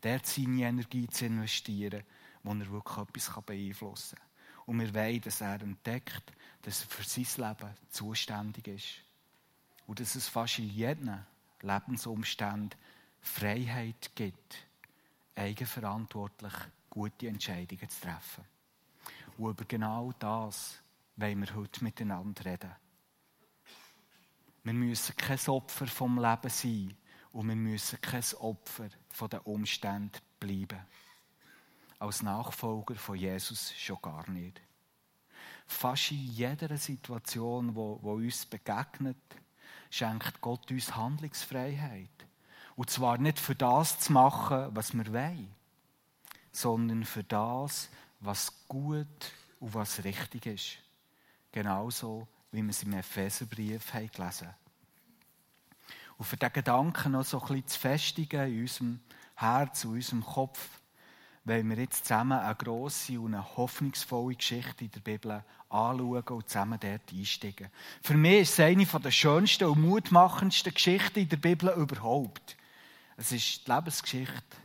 dort 0.00 0.26
seine 0.26 0.62
Energie 0.62 1.06
zu 1.08 1.26
investieren, 1.26 2.02
wo 2.42 2.52
er 2.52 2.70
wirklich 2.70 2.98
etwas 2.98 3.44
beeinflussen 3.44 4.18
kann. 4.18 4.29
Und 4.70 4.78
wir 4.78 4.94
wollen, 4.94 5.20
dass 5.20 5.40
er 5.40 5.60
entdeckt, 5.62 6.32
dass 6.62 6.82
er 6.82 6.86
für 6.86 7.02
sein 7.02 7.48
Leben 7.48 7.74
zuständig 7.90 8.68
ist. 8.68 8.86
Und 9.88 9.98
dass 9.98 10.14
es 10.14 10.28
fast 10.28 10.60
in 10.60 10.70
jedem 10.70 11.24
Lebensumstand 11.60 12.76
Freiheit 13.20 14.12
gibt, 14.14 14.58
eigenverantwortlich 15.34 16.52
gute 16.88 17.26
Entscheidungen 17.26 17.90
zu 17.90 18.00
treffen. 18.00 18.44
Und 19.38 19.50
über 19.50 19.64
genau 19.64 20.12
das 20.20 20.78
wollen 21.16 21.40
wir 21.40 21.56
heute 21.56 21.82
miteinander 21.82 22.44
reden. 22.44 22.70
Wir 24.62 24.72
müssen 24.72 25.16
kein 25.16 25.48
Opfer 25.48 25.88
vom 25.88 26.16
Leben 26.16 26.48
sein 26.48 26.96
und 27.32 27.48
wir 27.48 27.56
müssen 27.56 28.00
kein 28.00 28.22
Opfer 28.38 28.88
von 29.08 29.30
den 29.30 29.40
Umständen 29.40 30.20
bleiben. 30.38 30.78
Als 32.00 32.22
Nachfolger 32.22 32.96
von 32.96 33.14
Jesus 33.14 33.72
schon 33.78 34.02
gar 34.02 34.28
nicht. 34.28 34.60
Fast 35.66 36.10
in 36.10 36.32
jeder 36.32 36.76
Situation, 36.76 37.74
wo 37.76 37.92
uns 37.92 38.46
begegnet, 38.46 39.16
schenkt 39.90 40.40
Gott 40.40 40.70
uns 40.70 40.96
Handlungsfreiheit. 40.96 42.08
Und 42.74 42.90
zwar 42.90 43.18
nicht 43.18 43.38
für 43.38 43.54
das 43.54 44.00
zu 44.00 44.12
machen, 44.12 44.70
was 44.74 44.94
wir 44.94 45.12
wollen, 45.12 45.54
sondern 46.50 47.04
für 47.04 47.22
das, 47.22 47.90
was 48.20 48.66
gut 48.66 49.32
und 49.60 49.74
was 49.74 50.02
richtig 50.02 50.46
ist. 50.46 50.78
Genauso, 51.52 52.26
wie 52.50 52.62
wir 52.62 52.70
es 52.70 52.82
im 52.82 52.94
Epheserbrief 52.94 53.92
haben 53.92 54.10
gelesen 54.10 54.48
Und 56.16 56.24
für 56.24 56.38
diesen 56.38 56.52
Gedanken 56.54 57.12
noch 57.12 57.24
so 57.24 57.40
ein 57.40 57.46
bisschen 57.46 57.66
zu 57.66 57.78
festigen 57.78 58.50
in 58.50 58.62
unserem 58.62 59.00
Herz 59.34 59.84
und 59.84 59.92
unserem 59.92 60.24
Kopf, 60.24 60.79
wollen 61.50 61.68
wir 61.68 61.78
jetzt 61.78 62.06
zusammen 62.06 62.38
eine 62.38 62.54
grosse 62.54 63.18
und 63.20 63.34
eine 63.34 63.56
hoffnungsvolle 63.56 64.36
Geschichte 64.36 64.84
in 64.84 64.90
der 64.92 65.00
Bibel 65.00 65.42
anschauen 65.68 66.22
und 66.22 66.48
zusammen 66.48 66.78
dort 66.80 67.12
einsteigen. 67.12 67.68
Für 68.02 68.14
mich 68.14 68.42
ist 68.42 68.52
es 68.52 68.60
eine 68.60 68.86
der 68.86 69.10
schönsten 69.10 69.64
und 69.64 69.82
mutmachendsten 69.82 70.72
Geschichten 70.72 71.18
in 71.18 71.28
der 71.28 71.38
Bibel 71.38 71.70
überhaupt. 71.70 72.56
Es 73.16 73.32
ist 73.32 73.66
die 73.66 73.72
Lebensgeschichte 73.72 74.56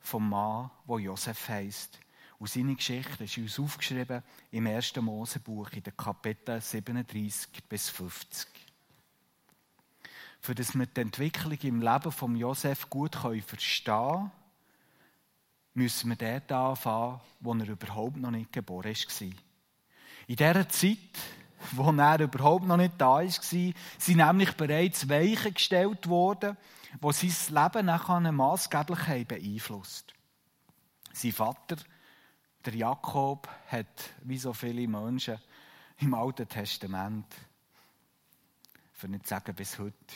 vom 0.00 0.28
Mann, 0.28 0.70
der 0.88 0.98
Josef 1.00 1.48
heisst. 1.48 1.98
Und 2.38 2.48
seine 2.48 2.76
Geschichte 2.76 3.24
ist 3.24 3.38
uns 3.38 3.58
aufgeschrieben 3.58 4.22
im 4.52 4.66
1. 4.66 4.96
Mosebuch 4.96 5.70
in 5.72 5.82
den 5.82 5.96
Kapiteln 5.96 6.60
37 6.60 7.64
bis 7.68 7.88
50. 7.90 8.48
Für 10.40 10.54
das 10.54 10.74
wir 10.74 10.86
die 10.86 11.00
Entwicklung 11.00 11.58
im 11.62 11.82
Leben 11.82 12.12
von 12.12 12.36
Josef 12.36 12.88
gut 12.88 13.16
verstehen 13.16 13.84
können, 13.94 14.30
müssen 15.74 16.10
wir 16.10 16.16
dort 16.16 16.52
anfangen, 16.52 17.20
wo 17.40 17.54
er 17.54 17.68
überhaupt 17.68 18.16
noch 18.16 18.30
nicht 18.30 18.52
geboren 18.52 18.94
war. 18.94 19.28
In 20.26 20.36
dieser 20.36 20.68
Zeit, 20.68 20.98
wo 21.72 21.90
er 21.90 22.20
überhaupt 22.20 22.66
noch 22.66 22.76
nicht 22.76 22.94
da 22.98 23.16
war, 23.16 23.28
sind 23.28 23.74
nämlich 24.08 24.52
bereits 24.52 25.08
Weichen 25.08 25.54
gestellt 25.54 26.08
worden, 26.08 26.56
die 27.02 27.12
sein 27.12 27.62
Leben 27.62 27.86
nachher 27.86 28.20
maßgeblich 28.20 29.26
beeinflusst. 29.26 30.12
Sein 31.12 31.32
Vater, 31.32 31.76
der 32.64 32.74
Jakob, 32.74 33.48
hat, 33.68 34.14
wie 34.22 34.38
so 34.38 34.52
viele 34.52 34.86
Menschen 34.86 35.38
im 35.98 36.14
Alten 36.14 36.48
Testament, 36.48 37.26
für 38.92 39.08
nicht 39.08 39.26
zu 39.26 39.30
sagen 39.30 39.54
bis 39.54 39.78
heute, 39.78 40.14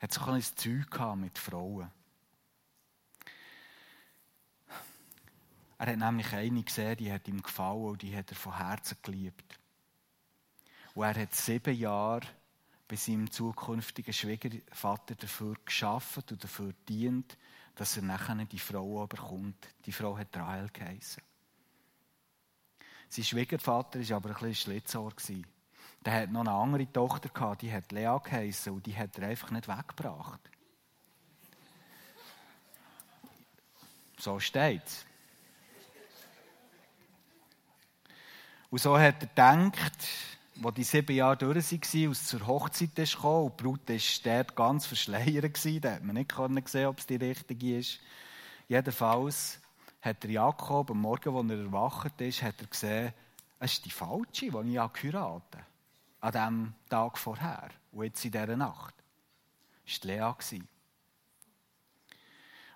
hat 0.00 0.12
so 0.12 0.22
ein 0.30 0.42
Zeug 0.42 1.16
mit 1.16 1.38
Frauen. 1.38 1.90
Er 5.78 5.88
hat 5.88 5.98
nämlich 5.98 6.32
eine 6.32 6.62
gesehen, 6.62 6.96
die 6.96 7.12
hat 7.12 7.28
ihm 7.28 7.42
gefallen 7.42 7.84
und 7.84 8.02
die 8.02 8.16
hat 8.16 8.30
er 8.30 8.36
von 8.36 8.56
Herzen 8.56 8.96
geliebt. 9.02 9.58
Und 10.94 11.04
er 11.04 11.22
hat 11.22 11.34
sieben 11.34 11.76
Jahre 11.76 12.26
bei 12.88 12.96
seinem 12.96 13.30
zukünftigen 13.30 14.12
Schwiegervater 14.12 15.14
dafür 15.14 15.56
geschafft 15.64 16.32
und 16.32 16.42
dafür 16.42 16.72
dient, 16.88 17.36
dass 17.74 17.96
er 17.96 18.04
nachher 18.04 18.36
die 18.46 18.58
Frau 18.58 19.06
bekommt. 19.06 19.68
Die 19.84 19.92
Frau 19.92 20.16
hat 20.16 20.34
Rahel 20.36 20.70
geheißen. 20.72 21.22
Sein 23.08 23.24
Schwiegervater 23.24 24.00
war 24.00 24.16
aber 24.16 24.30
ein 24.30 24.34
bisschen 24.34 24.54
Schlitzohr. 24.54 25.12
Der 26.04 26.22
hat 26.22 26.30
noch 26.30 26.40
eine 26.40 26.52
andere 26.52 26.90
Tochter 26.90 27.28
gehabt, 27.28 27.62
die 27.62 27.72
hat 27.72 27.92
Lea 27.92 28.16
geheißen 28.22 28.72
und 28.72 28.86
die 28.86 28.96
hat 28.96 29.18
er 29.18 29.28
einfach 29.28 29.50
nicht 29.50 29.68
weggebracht. 29.68 30.40
So 34.18 34.40
steht's. 34.40 35.04
Und 38.70 38.80
so 38.80 38.98
hat 38.98 39.22
er 39.22 39.28
gedacht, 39.28 40.08
als 40.62 40.74
die 40.74 40.84
sieben 40.84 41.16
Jahre 41.16 41.36
durch 41.36 41.72
waren, 41.72 42.10
es 42.10 42.26
zur 42.26 42.46
Hochzeit 42.46 42.90
kam, 42.96 43.44
und 43.44 43.60
die 43.60 43.62
Brut 43.62 43.88
war 43.88 43.98
dort 44.24 44.56
ganz 44.56 44.86
verschleiert, 44.86 45.84
da 45.84 45.92
hat 45.92 46.02
man 46.02 46.16
nicht 46.16 46.68
sehen, 46.68 46.86
ob 46.86 46.98
es 46.98 47.06
die 47.06 47.16
richtige 47.16 47.78
ist. 47.78 48.00
Jedenfalls 48.68 49.60
hat 50.00 50.22
der 50.22 50.30
Jakob 50.30 50.90
am 50.90 51.00
Morgen, 51.00 51.36
als 51.36 51.50
er 51.50 51.64
erwacht 51.64 52.20
ist, 52.20 52.42
hat 52.42 52.60
er 52.60 52.66
gesehen, 52.66 53.12
es 53.58 53.72
ist 53.74 53.84
die 53.84 53.90
falsche, 53.90 54.24
die 54.32 54.46
ich 54.46 54.52
geheiratet 54.52 55.14
habe. 55.14 55.42
An 56.20 56.32
dem 56.32 56.74
Tag 56.88 57.18
vorher 57.18 57.70
und 57.92 58.04
jetzt 58.04 58.24
in 58.24 58.32
dieser 58.32 58.56
Nacht. 58.56 58.94
Das 59.84 60.00
war 60.08 60.36
Lea. 60.50 60.62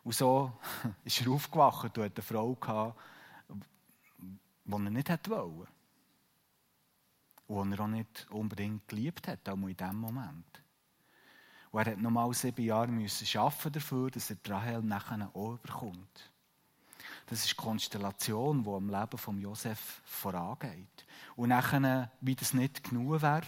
Und 0.04 0.14
so 0.14 0.52
ist 1.04 1.20
er 1.20 1.32
aufgewacht 1.32 1.98
und 1.98 2.04
hatte 2.04 2.22
eine 2.22 2.22
Frau, 2.22 2.94
die 4.64 4.72
er 4.72 4.78
nicht 4.90 5.30
wollte 5.30 5.79
und 7.50 7.72
er 7.72 7.80
auch 7.80 7.88
nicht 7.88 8.26
unbedingt 8.30 8.86
geliebt 8.86 9.26
hat, 9.26 9.48
auch 9.48 9.54
in 9.54 9.76
diesem 9.76 9.96
Moment. 9.96 10.62
Und 11.72 11.80
er 11.80 11.92
hat 11.92 11.98
nochmal 11.98 12.32
sieben 12.32 12.64
Jahre 12.64 12.88
müssen 12.88 13.38
arbeiten 13.38 13.72
dafür, 13.72 14.10
dass 14.10 14.30
er 14.30 14.36
Rahel 14.46 14.82
nachher 14.82 15.30
auch 15.34 15.54
überkommt. 15.54 16.32
Das 17.26 17.40
ist 17.40 17.50
die 17.50 17.56
Konstellation, 17.56 18.62
die 18.62 18.70
am 18.70 18.88
Leben 18.88 19.18
von 19.18 19.40
Josef 19.40 20.02
vorangeht. 20.04 21.06
Und 21.36 21.48
nachher, 21.48 22.10
wie 22.20 22.34
das 22.34 22.54
nicht 22.54 22.84
genug 22.84 23.22
wäre, 23.22 23.42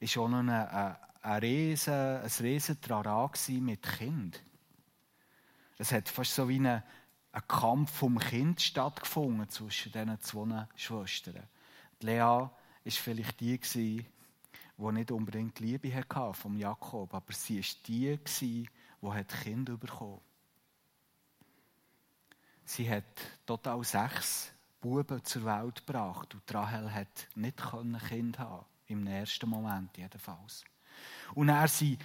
war 0.00 0.22
auch 0.22 0.28
noch 0.28 0.96
ein 1.22 1.40
riesen, 1.40 1.94
ein 1.94 2.30
riesen 2.40 2.80
Trara 2.80 3.30
mit 3.60 3.82
Kind. 3.82 4.42
Es 5.78 5.92
hat 5.92 6.08
fast 6.08 6.34
so 6.34 6.48
wie 6.48 6.60
ein, 6.60 6.82
ein 7.32 7.48
Kampf 7.48 8.02
um 8.02 8.18
Kind 8.18 8.60
stattgefunden 8.60 9.48
zwischen 9.48 9.92
diesen 9.92 10.20
zwei 10.20 10.68
Schwestern. 10.76 11.48
Die 12.00 12.06
Lea 12.06 12.48
ist 12.84 12.98
vielleicht 12.98 13.40
die 13.40 13.60
die 14.76 14.92
nicht 14.92 15.10
unbedingt 15.10 15.60
Liebe 15.60 15.94
hatte 15.94 16.34
vom 16.34 16.56
Jakob, 16.56 17.12
aber 17.14 17.32
sie 17.32 17.58
war 17.58 17.64
die 17.86 18.18
die 18.20 18.68
Kinder 19.42 19.76
bekommen 19.76 20.20
Sie 22.64 22.88
hat 22.90 23.04
total 23.44 23.84
sechs 23.84 24.50
Buben 24.80 25.22
zur 25.24 25.44
Welt 25.44 25.86
gebracht 25.86 26.34
und 26.34 26.54
Rahel 26.54 26.92
hat 26.92 27.28
nicht 27.34 27.60
Kind 28.08 28.38
haben 28.38 28.64
im 28.86 29.06
ersten 29.06 29.48
Moment 29.48 29.96
jedenfalls. 29.96 30.64
Und 31.34 31.48
er 31.48 31.68
sie 31.68 31.98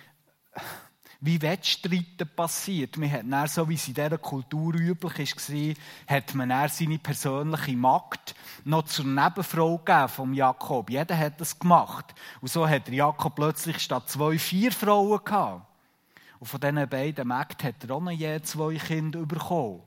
wie 1.21 1.41
Wettstreiten 1.41 2.29
passiert. 2.35 2.97
Man 2.97 3.11
hat 3.11 3.23
dann, 3.29 3.47
so 3.47 3.67
wie 3.67 3.73
es 3.73 3.87
in 3.87 3.93
dieser 3.93 4.17
Kultur 4.17 4.73
üblich 4.73 5.35
war, 5.35 6.15
hat 6.15 6.33
man 6.33 6.49
dann 6.49 6.69
seine 6.69 6.97
persönliche 6.97 7.75
Magd 7.75 8.35
noch 8.63 8.85
zur 8.85 9.05
Nebenfrau 9.05 9.77
gegeben 9.77 10.07
vom 10.07 10.33
Jakob. 10.33 10.89
Jeder 10.89 11.17
hat 11.17 11.41
das 11.41 11.59
gemacht. 11.59 12.15
Und 12.39 12.49
so 12.49 12.67
hat 12.67 12.87
Jakob 12.87 13.35
plötzlich 13.35 13.79
statt 13.79 14.09
zwei, 14.09 14.37
vier 14.37 14.71
Frauen 14.71 15.23
gehabt. 15.23 15.65
Und 16.39 16.47
von 16.47 16.59
diesen 16.61 16.87
beiden 16.87 17.27
Mägden 17.27 17.67
hat 17.67 17.83
er 17.83 17.91
auch 17.91 18.01
noch 18.01 18.11
je 18.11 18.41
zwei 18.41 18.75
Kinder 18.75 19.25
bekommen. 19.25 19.81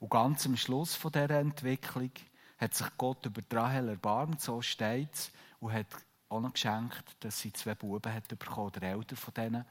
Und 0.00 0.10
ganz 0.10 0.44
am 0.46 0.56
Schluss 0.56 0.96
von 0.96 1.12
dieser 1.12 1.38
Entwicklung 1.38 2.10
hat 2.58 2.74
sich 2.74 2.88
Gott 2.98 3.24
über 3.26 3.42
Rahel 3.52 3.90
erbarmt, 3.90 4.40
so 4.40 4.60
steht 4.60 5.14
es, 5.14 5.32
und 5.60 5.72
hat 5.72 5.86
auch 6.28 6.40
noch 6.40 6.52
geschenkt, 6.52 7.04
dass 7.20 7.38
sie 7.38 7.52
zwei 7.52 7.74
Buben 7.74 8.12
hat 8.12 8.26
bekommen. 8.28 8.72
Der 8.72 8.90
älter 8.90 9.16
von 9.16 9.34
denen 9.34 9.64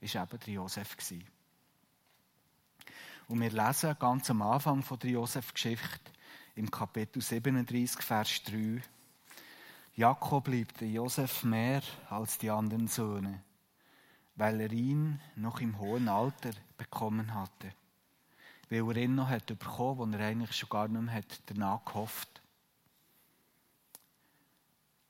war 0.00 0.22
eben 0.22 0.38
der 0.46 0.54
Josef. 0.54 0.96
Und 3.28 3.40
wir 3.40 3.50
lesen 3.50 3.96
ganz 3.98 4.30
am 4.30 4.42
Anfang 4.42 4.82
von 4.82 4.98
der 4.98 5.10
Josef-Geschichte 5.10 6.10
im 6.56 6.70
Kapitel 6.70 7.22
37, 7.22 8.02
Vers 8.02 8.42
3. 8.44 8.82
Jakob 9.94 10.48
liebte 10.48 10.84
Josef 10.84 11.44
mehr 11.44 11.82
als 12.08 12.38
die 12.38 12.50
anderen 12.50 12.88
Söhne, 12.88 13.42
weil 14.36 14.60
er 14.60 14.72
ihn 14.72 15.20
noch 15.36 15.60
im 15.60 15.78
hohen 15.78 16.08
Alter 16.08 16.50
bekommen 16.76 17.34
hatte. 17.34 17.72
Weil 18.68 18.96
er 18.96 18.96
ihn 18.96 19.14
noch 19.14 19.28
hat 19.28 19.46
bekommen, 19.46 20.12
wo 20.12 20.16
er 20.16 20.26
eigentlich 20.26 20.56
schon 20.56 20.68
gar 20.68 20.88
nicht 20.88 21.02
mehr 21.02 21.22
danach 21.46 21.84
gehofft. 21.84 22.40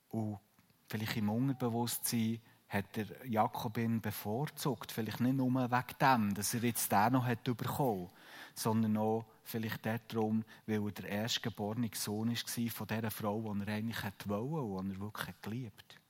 Und 0.09 0.41
vielleicht 0.89 1.17
im 1.17 1.31
Unterbewusstsein 1.31 2.41
hat 2.71 2.97
er 2.97 3.27
Jakobin 3.27 4.01
bevorzugt. 4.01 4.91
Vielleicht 4.93 5.21
nicht 5.21 5.37
nur 5.37 5.53
wegen 5.53 5.99
dem, 6.01 6.35
dass 6.35 6.55
er 6.55 6.63
jetzt 6.63 6.91
den 6.91 7.13
noch 7.13 7.27
hat 7.27 7.45
bekommen 7.45 8.09
sondern 8.55 8.97
auch 8.97 9.25
vielleicht 9.43 9.87
darum, 9.87 10.45
weil 10.67 10.85
er 10.85 10.91
der 10.93 11.09
erstgeborene 11.09 11.91
Sohn 11.95 12.31
war 12.31 12.71
von 12.71 12.87
dieser 12.87 13.11
Frau, 13.11 13.55
die 13.55 13.67
er 13.67 13.75
eigentlich 13.75 14.03
wollte 14.27 14.61
und 14.61 14.89
die 14.89 14.95
er 14.95 15.01
wirklich 15.01 15.41
geliebt 15.41 15.95
hat. 15.95 16.01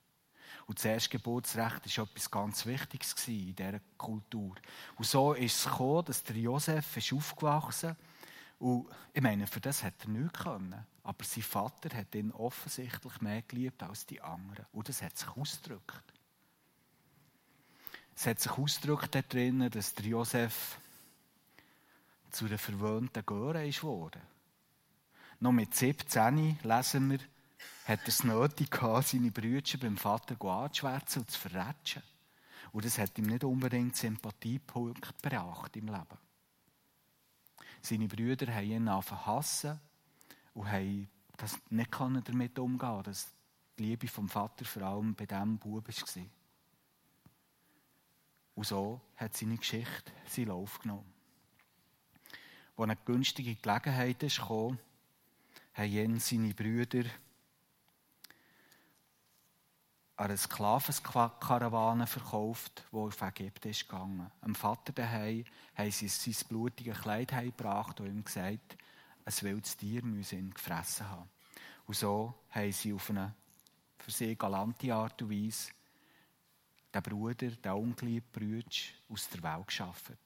Und 0.66 0.78
das 0.78 0.84
Erstgeburtsrecht 0.84 1.98
war 1.98 2.04
etwas 2.04 2.30
ganz 2.30 2.66
Wichtiges 2.66 3.28
in 3.28 3.54
dieser 3.54 3.80
Kultur. 3.96 4.54
Und 4.96 5.06
so 5.06 5.32
ist 5.32 5.58
es 5.58 5.64
gekommen, 5.64 6.04
dass 6.04 6.22
der 6.22 6.36
Josef 6.36 6.96
ist 6.96 7.12
aufgewachsen 7.12 7.96
und 8.58 8.86
ich 9.14 9.22
meine, 9.22 9.46
für 9.46 9.60
das 9.60 9.82
hat 9.82 9.94
er 10.02 10.10
nichts 10.10 10.38
können. 10.40 10.86
Aber 11.02 11.24
sein 11.24 11.42
Vater 11.42 11.96
hat 11.96 12.14
ihn 12.14 12.30
offensichtlich 12.30 13.20
mehr 13.22 13.42
geliebt 13.42 13.82
als 13.82 14.04
die 14.04 14.20
anderen. 14.20 14.66
Und 14.72 14.88
das 14.88 15.00
hat 15.00 15.16
sich 15.16 15.28
ausgedrückt. 15.28 16.19
Es 18.16 18.26
hat 18.26 18.40
sich 18.40 18.52
ausgedrückt 18.52 19.14
darin, 19.14 19.70
dass 19.70 19.94
der 19.94 20.06
Josef 20.06 20.78
zu 22.30 22.48
der 22.48 22.58
verwöhnten 22.58 23.24
Göre 23.24 23.66
ist 23.66 23.80
geworden. 23.80 24.20
Noch 25.40 25.52
mit 25.52 25.74
17 25.74 26.58
lesen 26.62 27.10
wir, 27.10 27.18
hat 27.86 28.00
er 28.02 28.08
es 28.08 28.24
nötig 28.24 28.70
gehabt, 28.70 29.08
seine 29.08 29.30
Brüder 29.30 29.78
beim 29.78 29.96
Vater 29.96 30.36
anzuschwärzen 30.40 31.22
und 31.22 31.30
zu 31.30 31.40
verrätschen. 31.40 32.02
Und 32.72 32.84
das 32.84 32.98
hat 32.98 33.18
ihm 33.18 33.26
nicht 33.26 33.42
unbedingt 33.42 33.96
Sympathiepunkt 33.96 35.22
gebracht 35.22 35.74
im 35.76 35.86
Leben. 35.86 36.18
Seine 37.82 38.06
Brüder 38.06 38.54
haben 38.54 38.70
ihn 38.70 38.88
angefangen 38.88 39.26
hassen 39.26 39.80
und 40.54 40.70
haben 40.70 41.08
das 41.36 41.58
nicht 41.70 41.90
damit 41.98 42.58
umgehen 42.58 43.02
dass 43.02 43.32
die 43.78 43.84
Liebe 43.84 44.08
vom 44.08 44.28
Vater 44.28 44.64
vor 44.64 44.82
allem 44.82 45.14
bei 45.14 45.24
diesem 45.24 45.58
Bub 45.58 45.88
war. 45.88 46.24
Und 48.60 48.66
so 48.66 49.00
hat 49.16 49.34
seine 49.34 49.56
Geschichte 49.56 50.12
seinen 50.26 50.48
Lauf 50.48 50.80
genommen. 50.80 51.10
Als 52.76 52.84
eine 52.90 52.96
günstige 53.06 53.54
Gelegenheit 53.54 54.18
gekommen, 54.20 54.78
haben 55.72 55.90
ihn 55.90 56.20
seine 56.20 56.52
Brüder 56.52 57.08
eine 60.18 60.36
Sklavenkarawane 60.36 62.06
verkauft, 62.06 62.84
die 62.92 62.96
auf 62.96 63.22
Ägypten 63.22 63.70
ist 63.70 63.88
gegangen. 63.88 64.30
Am 64.42 64.54
Vater 64.54 64.92
daheim 64.92 65.46
haben 65.74 65.90
sie 65.90 66.08
sein 66.08 66.46
blutiges 66.46 67.00
Kleid 67.00 67.30
gebracht 67.30 67.98
und 68.00 68.08
ihm 68.08 68.22
gesagt, 68.22 68.76
ein 69.24 69.32
wildes 69.40 69.78
Tier 69.78 70.04
müsse 70.04 70.36
ihn 70.36 70.52
gefressen 70.52 71.08
haben. 71.08 71.30
Und 71.86 71.96
so 71.96 72.34
haben 72.50 72.72
sie 72.72 72.92
auf 72.92 73.08
eine 73.08 73.34
für 73.96 74.10
sie 74.10 74.36
galante 74.36 74.94
Art 74.94 75.22
und 75.22 75.30
Weise 75.30 75.70
den 76.92 77.02
Bruder, 77.02 77.50
den 77.50 77.72
ungeliebten 77.72 78.32
Bruder, 78.32 78.76
aus 79.08 79.28
der 79.28 79.42
Welt 79.42 79.66
geschaffen. 79.66 80.18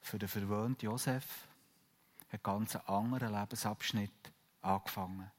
Für 0.00 0.18
den 0.18 0.28
verwöhnten 0.28 0.86
Josef 0.86 1.46
hat 2.28 2.32
ein 2.32 2.40
ganz 2.42 2.76
anderer 2.76 3.30
Lebensabschnitt 3.30 4.32
angefangen. 4.60 5.30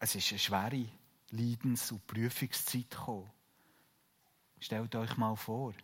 Es 0.00 0.14
ist 0.14 0.30
eine 0.30 0.38
schwere 0.38 0.88
Leidens- 1.30 1.92
und 1.92 2.06
Prüfungszeit 2.06 2.90
gekommen. 2.90 3.30
Stellt 4.60 4.94
euch 4.96 5.16
mal 5.16 5.36
vor, 5.36 5.74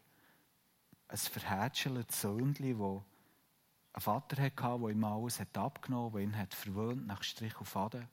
ein 1.09 1.17
verhätscheltes 1.17 2.23
Söhnchen, 2.23 2.79
das 2.79 3.03
einen 3.93 4.03
Vater 4.03 4.43
hatte, 4.43 4.61
der 4.61 4.89
ihm 4.89 5.05
alles 5.05 5.41
abgenommen 5.41 6.07
hat, 6.07 6.15
der 6.15 6.23
ihn 6.23 6.37
hat 6.37 6.55
verwöhnt 6.55 7.07
nach 7.07 7.23
Strich 7.23 7.59
und 7.61 7.67
Faden, 7.67 8.09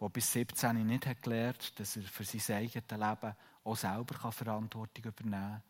der 0.00 0.08
bis 0.08 0.32
17 0.32 0.86
nicht 0.86 1.06
hat 1.06 1.22
gelernt 1.22 1.78
dass 1.78 1.96
er 1.96 2.02
für 2.02 2.24
sein 2.24 2.56
eigenes 2.58 2.90
Leben 2.90 3.34
auch 3.64 3.76
selber 3.76 4.32
Verantwortung 4.32 5.04
übernehmen 5.04 5.32
kann, 5.32 5.62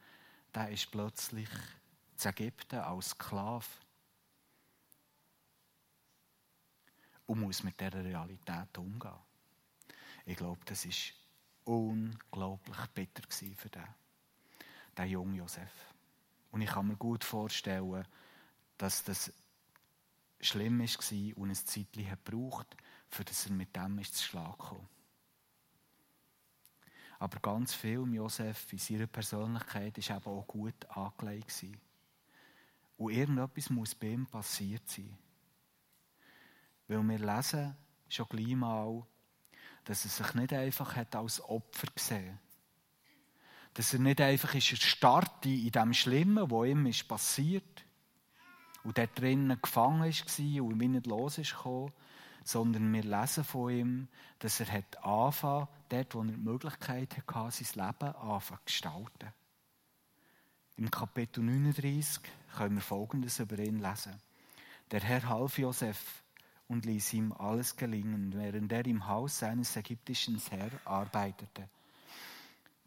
der 0.54 0.70
ist 0.70 0.90
plötzlich 0.90 1.48
zu 2.16 2.28
Ägypten 2.28 2.78
als 2.78 3.10
Sklave 3.10 3.66
und 7.26 7.40
muss 7.40 7.62
mit 7.62 7.80
dieser 7.80 8.04
Realität 8.04 8.76
umgehen. 8.78 9.12
Ich 10.26 10.36
glaube, 10.36 10.60
das 10.64 10.86
war 10.86 11.74
unglaublich 11.74 12.86
bitter 12.94 13.22
für 13.30 13.68
den, 13.68 13.82
den 14.96 15.08
jungen 15.08 15.34
Josef. 15.34 15.94
Und 16.50 16.62
ich 16.62 16.70
kann 16.70 16.86
mir 16.86 16.96
gut 16.96 17.24
vorstellen, 17.24 18.06
dass 18.78 19.02
das 19.04 19.32
schlimm 20.40 20.80
war 20.80 21.36
und 21.36 21.50
ein 21.50 21.54
Zeitchen 21.54 22.18
braucht, 22.24 22.76
für 23.14 23.24
das 23.24 23.46
er 23.46 23.52
mit 23.52 23.74
dem 23.76 23.98
ist 24.00 24.16
zu 24.16 24.24
Schlag 24.24 24.58
kam. 24.58 24.88
Aber 27.20 27.38
ganz 27.38 27.72
viel 27.72 28.00
im 28.00 28.12
Josef 28.12 28.72
in 28.72 28.78
seiner 28.78 29.06
Persönlichkeit 29.06 29.96
war 29.96 30.16
eben 30.16 30.26
auch 30.26 30.46
gut 30.46 30.84
angelegt. 30.90 31.64
Und 32.96 33.12
irgendetwas 33.12 33.70
muss 33.70 33.94
bei 33.94 34.08
ihm 34.08 34.26
passiert 34.26 34.88
sein. 34.88 35.16
Weil 36.88 37.02
wir 37.02 37.18
lesen 37.18 37.76
schon 38.08 38.26
gleich 38.28 38.54
mal, 38.56 39.06
dass 39.84 40.04
er 40.04 40.10
sich 40.10 40.34
nicht 40.34 40.52
einfach 40.52 40.96
hat 40.96 41.14
als 41.14 41.40
Opfer 41.42 41.86
gesehen 41.94 42.38
Dass 43.74 43.92
er 43.92 44.00
nicht 44.00 44.20
einfach 44.20 44.54
ist 44.54 44.72
erstarrt 44.72 45.46
in 45.46 45.70
dem 45.70 45.94
Schlimmen, 45.94 46.50
was 46.50 46.68
ihm 46.68 46.86
ist 46.86 47.08
passiert 47.08 47.84
und 48.82 48.98
dort 48.98 49.18
drinnen 49.18 49.60
gefangen 49.60 50.00
war 50.00 50.62
und 50.64 50.82
ihm 50.82 50.92
nicht 50.92 51.06
los 51.06 51.38
ist 51.38 51.52
gekommen, 51.52 51.92
sondern 52.44 52.92
wir 52.92 53.02
lesen 53.02 53.42
von 53.44 53.70
ihm, 53.70 54.08
dass 54.38 54.60
er 54.60 54.70
hat 54.70 55.04
angefangen, 55.04 55.68
dort, 55.88 56.14
wo 56.14 56.20
er 56.20 56.26
die 56.26 56.36
Möglichkeit 56.36 57.16
hatte, 57.26 57.64
sein 57.64 57.86
Leben 57.86 58.14
anfangen 58.16 58.60
zu 58.60 58.64
gestalten. 58.64 59.32
Im 60.76 60.90
Kapitel 60.90 61.42
39 61.42 62.20
können 62.56 62.76
wir 62.76 62.82
Folgendes 62.82 63.38
über 63.38 63.58
ihn 63.58 63.78
lesen. 63.78 64.20
Der 64.90 65.00
Herr 65.00 65.28
half 65.28 65.58
Josef 65.58 66.22
und 66.68 66.84
ließ 66.84 67.12
ihm 67.14 67.32
alles 67.32 67.76
gelingen, 67.76 68.32
während 68.34 68.72
er 68.72 68.86
im 68.86 69.06
Haus 69.06 69.38
seines 69.38 69.76
ägyptischen 69.76 70.40
Herrn 70.50 70.72
arbeitete. 70.84 71.68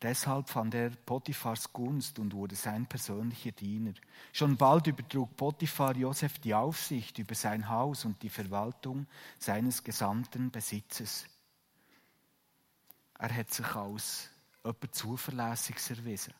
Deshalb 0.01 0.49
fand 0.49 0.75
er 0.75 0.91
Potiphars 0.91 1.73
Gunst 1.73 2.19
und 2.19 2.33
wurde 2.33 2.55
sein 2.55 2.85
persönlicher 2.85 3.51
Diener. 3.51 3.93
Schon 4.31 4.55
bald 4.55 4.85
übertrug 4.85 5.35
Potiphar 5.35 5.95
Josef 5.95 6.37
die 6.37 6.53
Aufsicht 6.53 7.17
über 7.17 7.33
sein 7.33 7.67
Haus 7.67 8.05
und 8.05 8.21
die 8.21 8.29
Verwaltung 8.29 9.07
seines 9.39 9.83
gesamten 9.83 10.51
Besitzes. 10.51 11.25
Er 13.17 13.35
hat 13.35 13.51
sich 13.51 13.75
als 13.75 14.29
jemand 14.63 14.93
Zuverlässiges 14.93 15.89
erwiesen. 15.89 16.33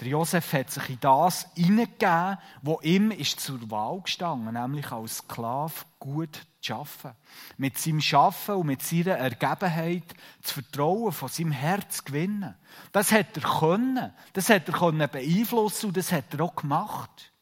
Der 0.00 0.08
Josef 0.08 0.52
hat 0.52 0.70
sich 0.70 0.90
in 0.90 1.00
das 1.00 1.46
hineingegeben, 1.54 2.38
wo 2.60 2.80
ihm 2.82 3.12
ist 3.12 3.38
zur 3.38 3.70
Wahl 3.70 4.00
gestanden, 4.02 4.52
nämlich 4.52 4.90
als 4.90 5.18
Sklave 5.18 5.84
gut 6.00 6.44
zu 6.66 6.74
arbeiten. 6.74 7.16
Mit 7.56 7.78
seinem 7.78 8.00
Schaffen 8.00 8.56
und 8.56 8.66
mit 8.66 8.82
seiner 8.82 9.16
Ergebenheit 9.16 10.14
das 10.42 10.52
Vertrauen 10.52 11.12
von 11.12 11.28
seinem 11.28 11.52
Herz 11.52 12.04
gewinnen. 12.04 12.54
Das 12.92 13.12
hat 13.12 13.36
er 13.36 13.58
können. 13.58 14.12
Das 14.32 14.50
hat 14.50 14.68
er 14.68 14.74
können 14.74 15.08
beeinflussen 15.10 15.86
und 15.86 15.96
das 15.96 16.12
hat 16.12 16.34
er 16.34 16.40
auch 16.42 16.56
gemacht. 16.56 17.32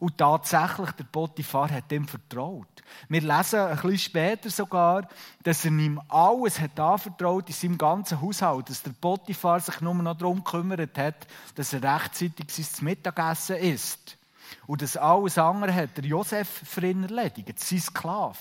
Und 0.00 0.18
tatsächlich, 0.18 0.90
der 0.92 1.04
Potiphar 1.04 1.70
hat 1.70 1.90
ihm 1.90 2.06
vertraut. 2.06 2.82
Wir 3.08 3.20
lesen 3.20 3.60
ein 3.60 3.76
bisschen 3.76 3.98
später 3.98 4.50
sogar, 4.50 5.08
dass 5.42 5.64
er 5.64 5.70
ihm 5.70 6.00
alles 6.08 6.60
hat 6.60 6.78
anvertraut 6.78 7.48
in 7.48 7.54
seinem 7.54 7.78
ganzen 7.78 8.20
Haushalt, 8.20 8.68
dass 8.68 8.82
der 8.82 8.90
Potiphar 8.90 9.60
sich 9.60 9.80
nur 9.80 9.94
noch 9.94 10.16
darum 10.16 10.42
gekümmert 10.44 10.98
hat, 10.98 11.26
dass 11.54 11.72
er 11.72 11.82
rechtzeitig 11.82 12.50
sein 12.50 12.84
Mittagessen 12.84 13.56
isst. 13.56 14.18
Und 14.66 14.82
das 14.82 14.96
alles 14.96 15.38
andere 15.38 15.74
hat 15.74 15.96
der 15.96 16.04
Josef 16.04 16.48
für 16.48 16.86
ihn 16.86 17.02
erledigt, 17.02 17.58
sein 17.58 17.80
Sklave. 17.80 18.38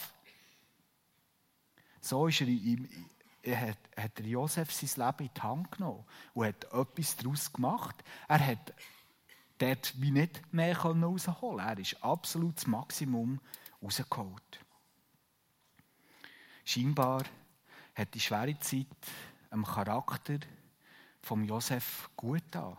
So 2.02 2.28
ist 2.28 2.42
er, 2.42 2.48
ihm, 2.48 2.90
hat, 3.48 3.78
hat 3.98 4.18
der 4.18 4.26
Josef 4.26 4.72
sein 4.72 5.06
Leben 5.06 5.28
in 5.28 5.34
die 5.36 5.42
Hand 5.42 5.72
genommen 5.72 6.06
und 6.34 6.46
hat 6.46 6.66
etwas 6.66 7.16
daraus 7.18 7.52
gemacht. 7.52 7.96
Er 8.28 8.46
hat 8.46 8.74
dort 9.58 9.94
wie 10.02 10.12
nicht 10.12 10.54
mehr 10.54 10.78
rausholen 10.78 11.66
Er 11.66 11.80
ist 11.80 12.04
absolut 12.04 12.58
das 12.58 12.68
Maximum 12.68 13.40
rausgeholt. 13.82 14.60
Scheinbar 16.66 17.24
hat 17.96 18.14
die 18.14 18.20
schwere 18.20 18.58
Zeit 18.60 18.88
am 19.50 19.66
Charakter 19.66 20.40
von 21.22 21.44
Josef 21.44 22.10
gut 22.16 22.56
an. 22.56 22.78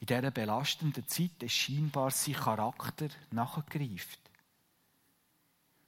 In 0.00 0.06
dieser 0.06 0.30
belastenden 0.30 1.06
Zeit 1.06 1.42
ist 1.42 1.52
scheinbar 1.52 2.10
sein 2.10 2.34
Charakter 2.34 3.08
nachgegriffen. 3.30 4.18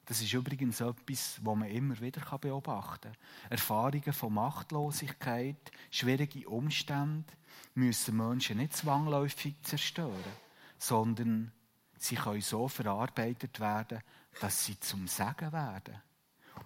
Das 0.05 0.21
ist 0.21 0.35
übrigens 0.35 0.81
etwas, 0.81 1.41
was 1.43 1.57
man 1.57 1.69
immer 1.71 1.99
wieder 2.01 2.21
beobachten 2.39 3.13
kann. 3.13 3.51
Erfahrungen 3.51 4.13
von 4.13 4.35
Machtlosigkeit, 4.35 5.71
schwierige 5.91 6.47
Umstände 6.49 7.33
müssen 7.75 8.17
Menschen 8.17 8.59
nicht 8.59 8.77
zwangläufig 8.77 9.55
zerstören, 9.63 10.37
sondern 10.77 11.53
sie 11.97 12.17
können 12.17 12.43
so 12.43 12.69
verarbeitet 12.69 13.61
werden, 13.61 14.03
dass 14.41 14.67
sie 14.67 14.79
zum 14.79 15.09
Segen 15.09 15.53
werden. 15.53 16.03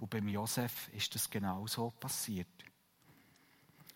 Und 0.01 0.11
beim 0.11 0.27
Josef 0.27 0.89
ist 0.89 1.15
das 1.15 1.31
genau 1.31 1.67
so 1.69 1.91
passiert. 1.91 2.49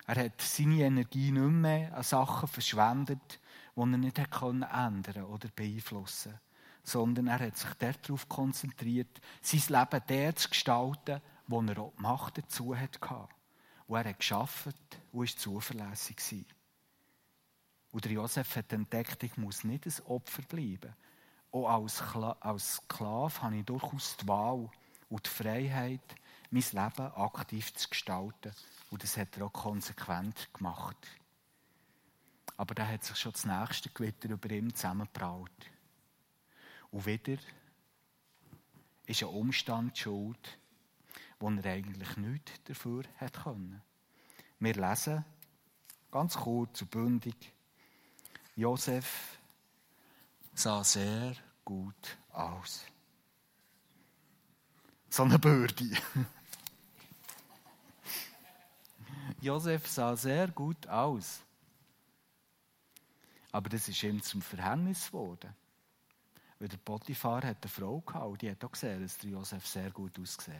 Er 0.07 0.25
hat 0.25 0.41
seine 0.41 0.83
Energie 0.83 1.31
nicht 1.31 1.41
mehr 1.41 1.95
an 1.95 2.03
Sachen 2.03 2.47
verschwendet, 2.47 3.40
die 3.75 3.81
er 3.81 3.85
nicht 3.85 4.19
ändern 4.19 5.25
oder 5.25 5.49
beeinflussen 5.55 6.39
sondern 6.83 7.27
er 7.27 7.39
hat 7.39 7.57
sich 7.57 7.73
darauf 7.75 8.27
konzentriert, 8.27 9.21
sein 9.41 9.61
Leben 9.67 10.03
der 10.07 10.35
zu 10.35 10.49
gestalten, 10.49 11.21
wo 11.47 11.61
er 11.61 11.79
auch 11.79 11.93
die 11.95 12.01
Macht 12.01 12.37
dazu 12.37 12.75
hatte. 12.75 12.99
Wo 13.87 13.95
er 13.95 14.05
hat 14.05 14.17
und 15.11 15.23
ist 15.23 15.39
zuverlässig 15.39 16.17
war. 16.17 16.55
Und 17.91 18.05
Josef 18.05 18.55
hat 18.55 18.71
entdeckt, 18.71 19.21
ich 19.23 19.35
muss 19.37 19.63
nicht 19.63 19.85
ein 19.85 20.05
Opfer 20.05 20.43
bleiben. 20.43 20.95
Auch 21.51 21.67
als 22.39 22.75
Sklave 22.75 23.41
habe 23.41 23.57
ich 23.57 23.65
durchaus 23.65 24.15
die 24.17 24.27
Wahl 24.27 24.69
und 25.09 25.25
die 25.25 25.29
Freiheit, 25.29 26.15
mein 26.49 26.63
Leben 26.71 27.13
aktiv 27.15 27.73
zu 27.73 27.89
gestalten. 27.89 28.53
Und 28.89 29.03
das 29.03 29.17
hat 29.17 29.35
er 29.37 29.47
auch 29.47 29.53
konsequent 29.53 30.49
gemacht. 30.53 31.20
Aber 32.61 32.75
da 32.75 32.87
hat 32.87 33.03
sich 33.03 33.17
schon 33.17 33.31
das 33.31 33.43
nächste 33.43 33.89
Gewitter 33.89 34.29
über 34.29 34.51
ihm 34.51 34.71
zusammengebraut. 34.71 35.49
Und 36.91 37.07
wieder 37.07 37.41
ist 39.07 39.23
ein 39.23 39.29
Umstand 39.29 39.97
schuld, 39.97 40.59
wo 41.39 41.49
er 41.49 41.65
eigentlich 41.65 42.17
nichts 42.17 42.51
dafür 42.65 43.01
hätte 43.15 43.41
können. 43.41 43.81
Wir 44.59 44.75
lesen 44.75 45.25
ganz 46.11 46.35
kurz 46.35 46.83
und 46.83 46.91
bündig, 46.91 47.51
Josef 48.55 49.39
sah 50.53 50.83
sehr 50.83 51.35
gut 51.65 52.15
aus. 52.31 52.85
So 55.09 55.23
eine 55.23 55.39
Bürde. 55.39 55.97
Josef 59.41 59.87
sah 59.87 60.15
sehr 60.15 60.47
gut 60.49 60.85
aus. 60.85 61.41
Aber 63.51 63.69
das 63.69 63.87
ist 63.87 64.01
ihm 64.03 64.21
zum 64.21 64.41
Verhängnis 64.41 65.07
geworden. 65.07 65.53
Weil 66.59 66.69
der 66.69 66.77
Potiphar 66.77 67.43
hat 67.43 67.63
eine 67.63 67.69
Frau 67.69 67.99
gehabt 68.01 68.25
und 68.25 68.41
die 68.41 68.51
hat 68.51 68.63
auch 68.63 68.71
gesehen, 68.71 69.01
dass 69.01 69.17
der 69.17 69.31
Josef 69.31 69.65
sehr 69.67 69.91
gut 69.91 70.17
aussieht. 70.19 70.55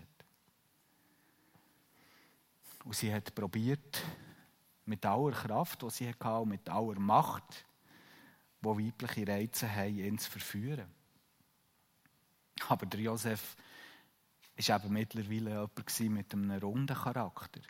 Und 2.83 2.95
sie 2.95 3.13
hat 3.13 3.33
probiert, 3.35 4.03
mit 4.85 5.05
aller 5.05 5.31
Kraft, 5.31 5.83
die 5.83 5.89
sie 5.89 6.09
hatte, 6.09 6.45
mit 6.45 6.67
aller 6.69 6.99
Macht, 6.99 7.65
wo 8.61 8.77
weibliche 8.77 9.27
Reize 9.27 9.73
haben, 9.73 9.97
ihn 9.97 10.17
zu 10.17 10.29
verführen. 10.29 10.87
Aber 12.67 12.85
der 12.85 12.99
Josef 12.99 13.55
war 14.55 14.83
eben 14.83 14.93
mittlerweile 14.93 15.69
jemand 15.97 16.13
mit 16.17 16.33
einem 16.33 16.51
runden 16.51 16.95
Charakter. 16.95 17.61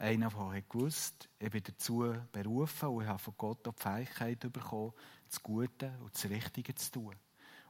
Einer, 0.00 0.30
der 0.30 0.62
gewusst 0.62 1.28
ich 1.38 1.50
bin 1.50 1.62
dazu 1.62 2.14
berufen 2.32 2.88
und 2.88 3.02
ich 3.02 3.08
habe 3.08 3.18
von 3.18 3.34
Gott 3.36 3.68
auch 3.68 3.74
die 3.74 3.82
Fähigkeit 3.82 4.40
bekommen, 4.50 4.94
das 5.28 5.42
Gute 5.42 5.92
und 6.00 6.14
das 6.14 6.24
Richtige 6.24 6.74
zu 6.74 6.92
tun. 6.92 7.16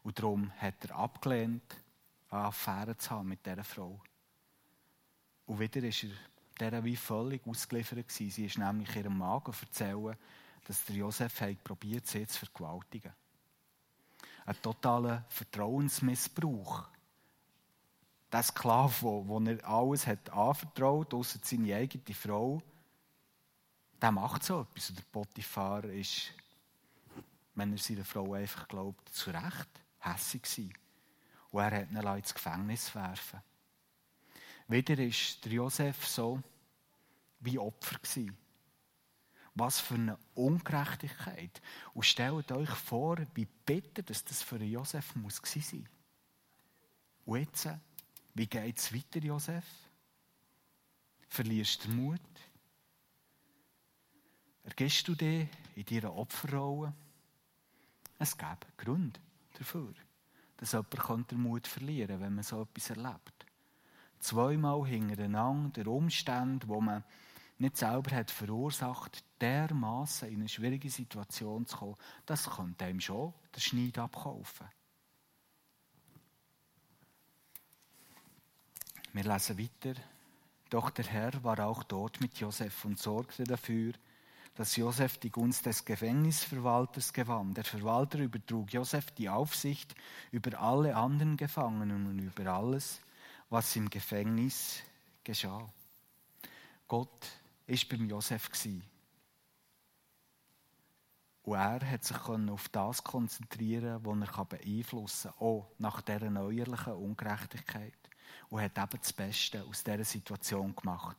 Und 0.05 0.17
darum 0.17 0.53
hat 0.53 0.85
er 0.85 0.95
abgelehnt, 0.95 1.77
eine 2.29 2.43
Affäre 2.43 2.97
zu 2.97 3.11
haben 3.11 3.31
mit 3.31 3.45
dieser 3.45 3.65
Frau. 3.65 4.01
Und 5.47 5.59
wieder 5.59 5.83
ist 5.83 6.05
er 6.05 6.11
dieser 6.71 6.85
wie 6.85 6.95
völlig 6.95 7.45
ausgeliefert. 7.49 8.13
Sie 8.13 8.29
ist 8.29 8.59
nämlich 8.59 8.95
ihrem 8.95 9.19
Magen 9.19 9.53
erzählen, 9.61 10.17
dass 10.69 10.85
der 10.85 10.95
Josef 10.95 11.43
probiert, 11.65 12.07
sie 12.07 12.29
zu 12.29 12.47
vergewaltigen. 12.47 13.13
Ein 14.47 14.63
totaler 14.63 15.25
Vertrauensmissbrauch. 15.31 16.89
Der 18.33 18.43
Sklave, 18.43 18.95
wo, 19.01 19.27
wo 19.27 19.41
er 19.41 19.65
alles 19.69 20.07
hat 20.07 20.31
anvertraut, 20.31 21.13
außer 21.15 21.41
seine 21.43 21.75
eigene 21.75 22.15
Frau, 22.15 22.63
der 24.01 24.13
macht 24.13 24.45
so 24.45 24.63
etwas. 24.63 24.91
Und 24.91 24.99
der 24.99 25.05
Potiphar 25.11 25.85
ist, 25.85 26.33
wenn 27.55 27.73
er 27.73 27.79
seiner 27.79 28.05
Frau 28.05 28.35
einfach 28.35 28.69
glaubt, 28.69 29.09
zu 29.11 29.31
Recht 29.31 29.69
hässig 29.99 30.43
gewesen. 30.43 30.73
Und 31.51 31.63
er 31.63 31.81
hat 31.81 31.91
ihn 31.91 32.19
ins 32.19 32.35
Gefängnis 32.35 32.95
werfen. 32.95 33.41
Wieder 34.69 34.99
ist 34.99 35.45
der 35.45 35.53
Josef 35.53 36.07
so 36.07 36.41
wie 37.41 37.59
Opfer 37.59 37.99
gewesen. 37.99 38.37
Was 39.55 39.81
für 39.81 39.95
eine 39.95 40.19
Ungerechtigkeit. 40.35 41.61
Und 41.93 42.07
stellt 42.07 42.53
euch 42.53 42.71
vor, 42.71 43.17
wie 43.35 43.47
bitter 43.67 44.03
dass 44.03 44.25
das 44.25 44.43
für 44.43 44.63
Josef 44.63 45.17
muss 45.17 45.43
sein 45.45 45.89
Und 47.27 47.41
jetzt, 47.41 47.69
wie 48.35 48.47
geht 48.47 48.79
es 48.79 48.95
weiter, 48.95 49.21
Josef? 49.21 49.65
Verlierst 51.29 51.85
du 51.85 51.91
Mut? 51.91 52.21
Ergehst 54.65 55.07
du 55.09 55.15
dich 55.15 55.49
in 55.75 55.85
deiner 55.85 56.15
Opferrolle? 56.15 56.93
Es 58.19 58.37
gäbe 58.37 58.67
Gründe 58.77 59.21
dafür, 59.55 59.95
dass 60.57 60.73
jemand 60.73 61.31
den 61.31 61.41
Mut 61.41 61.67
verlieren 61.67 62.09
könnte, 62.09 62.25
wenn 62.25 62.35
man 62.35 62.45
so 62.45 62.63
etwas 62.63 62.91
erlebt. 62.91 63.47
Zweimal 64.19 64.87
hintereinander 64.87 65.83
der 65.83 65.87
Umstand, 65.87 66.69
wo 66.69 66.81
man 66.81 67.05
nicht 67.59 67.77
selber 67.77 68.17
hat 68.17 68.31
verursacht, 68.31 69.25
dermaßen 69.41 70.29
in 70.29 70.37
eine 70.37 70.49
schwierige 70.49 70.91
Situation 70.91 71.67
zu 71.67 71.77
kommen, 71.77 71.97
das 72.27 72.49
könnte 72.49 72.85
einem 72.85 73.01
schon 73.01 73.35
den 73.55 73.61
Schneid 73.61 73.99
abkaufen. 73.99 74.67
Wir 79.13 79.25
lesen 79.25 79.59
weiter. 79.59 80.01
Doch 80.69 80.91
der 80.91 81.05
Herr 81.07 81.43
war 81.43 81.59
auch 81.61 81.83
dort 81.83 82.21
mit 82.21 82.39
Josef 82.39 82.85
und 82.85 82.99
sorgte 82.99 83.43
dafür, 83.43 83.93
dass 84.55 84.77
Josef 84.77 85.19
die 85.19 85.31
Gunst 85.31 85.67
des 85.67 85.85
Gefängnisverwalters 85.85 87.13
gewann. 87.13 87.55
Der 87.55 87.65
Verwalter 87.65 88.19
übertrug 88.19 88.73
Josef 88.73 89.11
die 89.13 89.29
Aufsicht 89.29 89.95
über 90.31 90.61
alle 90.61 90.95
anderen 90.95 91.37
Gefangenen 91.37 92.07
und 92.07 92.19
über 92.21 92.53
alles, 92.53 93.01
was 93.49 93.75
im 93.75 93.91
Gefängnis 93.91 94.83
geschah. 95.25 95.69
Gott 96.87 97.27
ist 97.67 97.89
beim 97.89 98.09
Josef 98.09 98.49
und 101.43 101.55
er 101.55 101.91
hat 101.91 102.05
sich 102.05 102.29
auf 102.29 102.69
das 102.69 103.03
konzentrieren, 103.03 104.05
was 104.05 104.37
er 104.37 104.45
beeinflussen 104.45 105.31
kann, 105.33 105.41
auch 105.41 105.67
nach 105.79 106.01
dieser 106.03 106.31
neuerlichen 106.31 106.93
Ungerechtigkeit. 106.93 108.10
Und 108.49 108.61
hat 108.61 108.79
eben 108.79 109.01
das 109.01 109.13
Beste 109.13 109.63
aus 109.65 109.85
dieser 109.85 110.05
Situation 110.05 110.75
gemacht. 110.75 111.17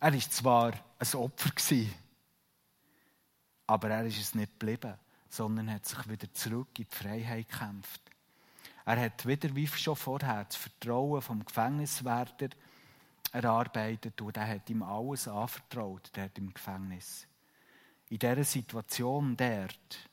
Er 0.00 0.12
war 0.12 0.20
zwar 0.20 0.72
ein 0.98 1.14
Opfer 1.14 1.50
aber 3.66 3.90
er 3.90 4.06
ist 4.06 4.18
es 4.18 4.34
nicht 4.34 4.58
geblieben, 4.58 4.94
sondern 5.28 5.70
hat 5.70 5.86
sich 5.86 6.08
wieder 6.08 6.32
zurück 6.32 6.78
in 6.78 6.86
die 6.90 6.96
Freiheit 6.96 7.48
gekämpft. 7.48 8.00
Er 8.86 8.98
hat 8.98 9.26
wieder, 9.26 9.54
wie 9.54 9.66
schon 9.66 9.96
vorher, 9.96 10.44
das 10.44 10.56
Vertrauen 10.56 11.20
vom 11.20 11.44
Gefängniswärter 11.44 12.48
erarbeitet 13.32 14.20
und 14.22 14.36
er 14.36 14.48
hat 14.48 14.70
ihm 14.70 14.82
alles 14.82 15.28
anvertraut, 15.28 16.10
der 16.16 16.30
im 16.36 16.54
Gefängnis. 16.54 17.26
In 18.08 18.18
dieser 18.18 18.44
Situation 18.44 19.36
dort 19.36 20.08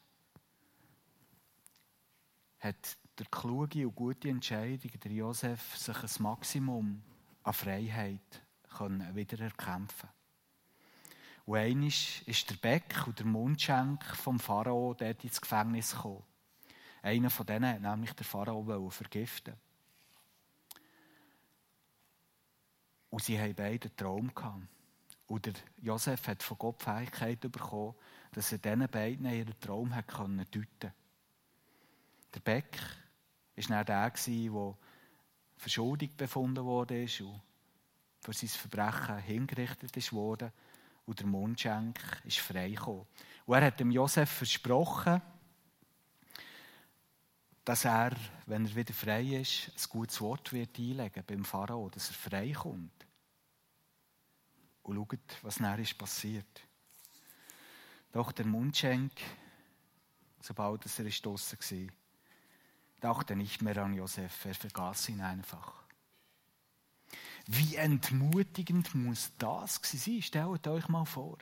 hat 2.59 2.97
der 3.17 3.27
kluge 3.27 3.87
und 3.87 3.95
gute 3.95 4.29
Entscheidung, 4.29 4.91
der 4.99 5.11
Josef, 5.11 5.77
sich 5.77 5.95
ein 5.95 6.23
Maximum 6.23 7.01
an 7.43 7.53
Freiheit 7.53 8.41
wieder 9.13 9.39
erkämpfen 9.39 10.09
Und 11.45 11.57
einmal 11.57 11.87
ist 11.87 12.49
der 12.49 12.55
Beck 12.55 13.07
und 13.07 13.19
der 13.19 13.25
Mundschenk 13.25 14.03
vom 14.03 14.39
Pharao 14.39 14.93
dort 14.93 15.23
ins 15.23 15.39
Gefängnis 15.39 15.93
gekommen. 15.93 16.23
Einer 17.01 17.29
von 17.29 17.45
denen 17.45 17.69
hat 17.69 17.81
nämlich 17.81 18.13
der 18.13 18.25
Pharao 18.25 18.89
vergiften. 18.89 19.53
Und 23.11 23.23
sie 23.23 23.39
haben 23.39 23.55
beide 23.55 23.87
einen 23.87 23.95
Traum. 23.95 24.67
Und 25.27 25.45
der 25.45 25.53
Josef 25.81 26.27
hat 26.27 26.43
von 26.43 26.57
Gott 26.57 26.81
die 26.81 26.85
Fähigkeit 26.85 27.39
bekommen, 27.39 27.95
dass 28.33 28.51
er 28.51 28.57
diesen 28.57 28.89
beiden 28.89 29.25
ihren 29.25 29.59
Traum 29.59 29.91
deuten 29.91 30.93
Der 32.33 32.39
Beck 32.41 32.77
war 33.55 33.83
dann 33.83 33.85
der, 33.85 34.11
der 34.11 34.77
verschuldigt 35.57 36.17
befunden 36.17 36.63
wurde 36.63 37.01
und 37.01 37.41
für 38.19 38.33
sein 38.33 38.49
Verbrechen 38.49 39.17
hingerichtet 39.19 40.13
wurde. 40.13 40.51
Und 41.05 41.19
der 41.19 41.27
Mundschenk 41.27 41.99
ist 42.23 42.39
frei 42.39 42.71
gekommen. 42.71 43.05
Und 43.45 43.55
er 43.55 43.65
hat 43.65 43.79
dem 43.79 43.91
Josef 43.91 44.29
versprochen, 44.29 45.21
dass 47.63 47.85
er, 47.85 48.15
wenn 48.45 48.65
er 48.65 48.75
wieder 48.75 48.93
frei 48.93 49.23
ist, 49.23 49.69
ein 49.69 49.89
gutes 49.89 50.19
Wort 50.21 50.53
wird 50.53 50.77
einlegen 50.77 51.23
beim 51.25 51.45
Pharao, 51.45 51.89
dass 51.89 52.09
er 52.09 52.13
frei 52.15 52.51
kommt. 52.51 53.05
Und 54.83 54.95
schaut, 54.95 55.43
was 55.43 55.59
nachher 55.59 55.79
ist 55.79 55.97
passiert. 55.97 56.61
Doch 58.11 58.31
der 58.31 58.45
Mundschenk, 58.45 59.11
sobald 60.39 60.85
er 60.85 61.09
draussen 61.09 61.59
war, 61.59 61.93
dachte 63.05 63.35
nicht 63.35 63.61
mehr 63.61 63.77
an 63.77 63.93
Josef, 63.93 64.45
er 64.45 64.55
vergaß 64.55 65.09
ihn 65.09 65.21
einfach. 65.21 65.73
Wie 67.45 67.75
entmutigend 67.75 68.95
muss 68.95 69.31
das 69.37 69.79
sein? 69.83 70.23
Stellt 70.23 70.67
euch 70.67 70.87
mal 70.87 71.05
vor. 71.05 71.37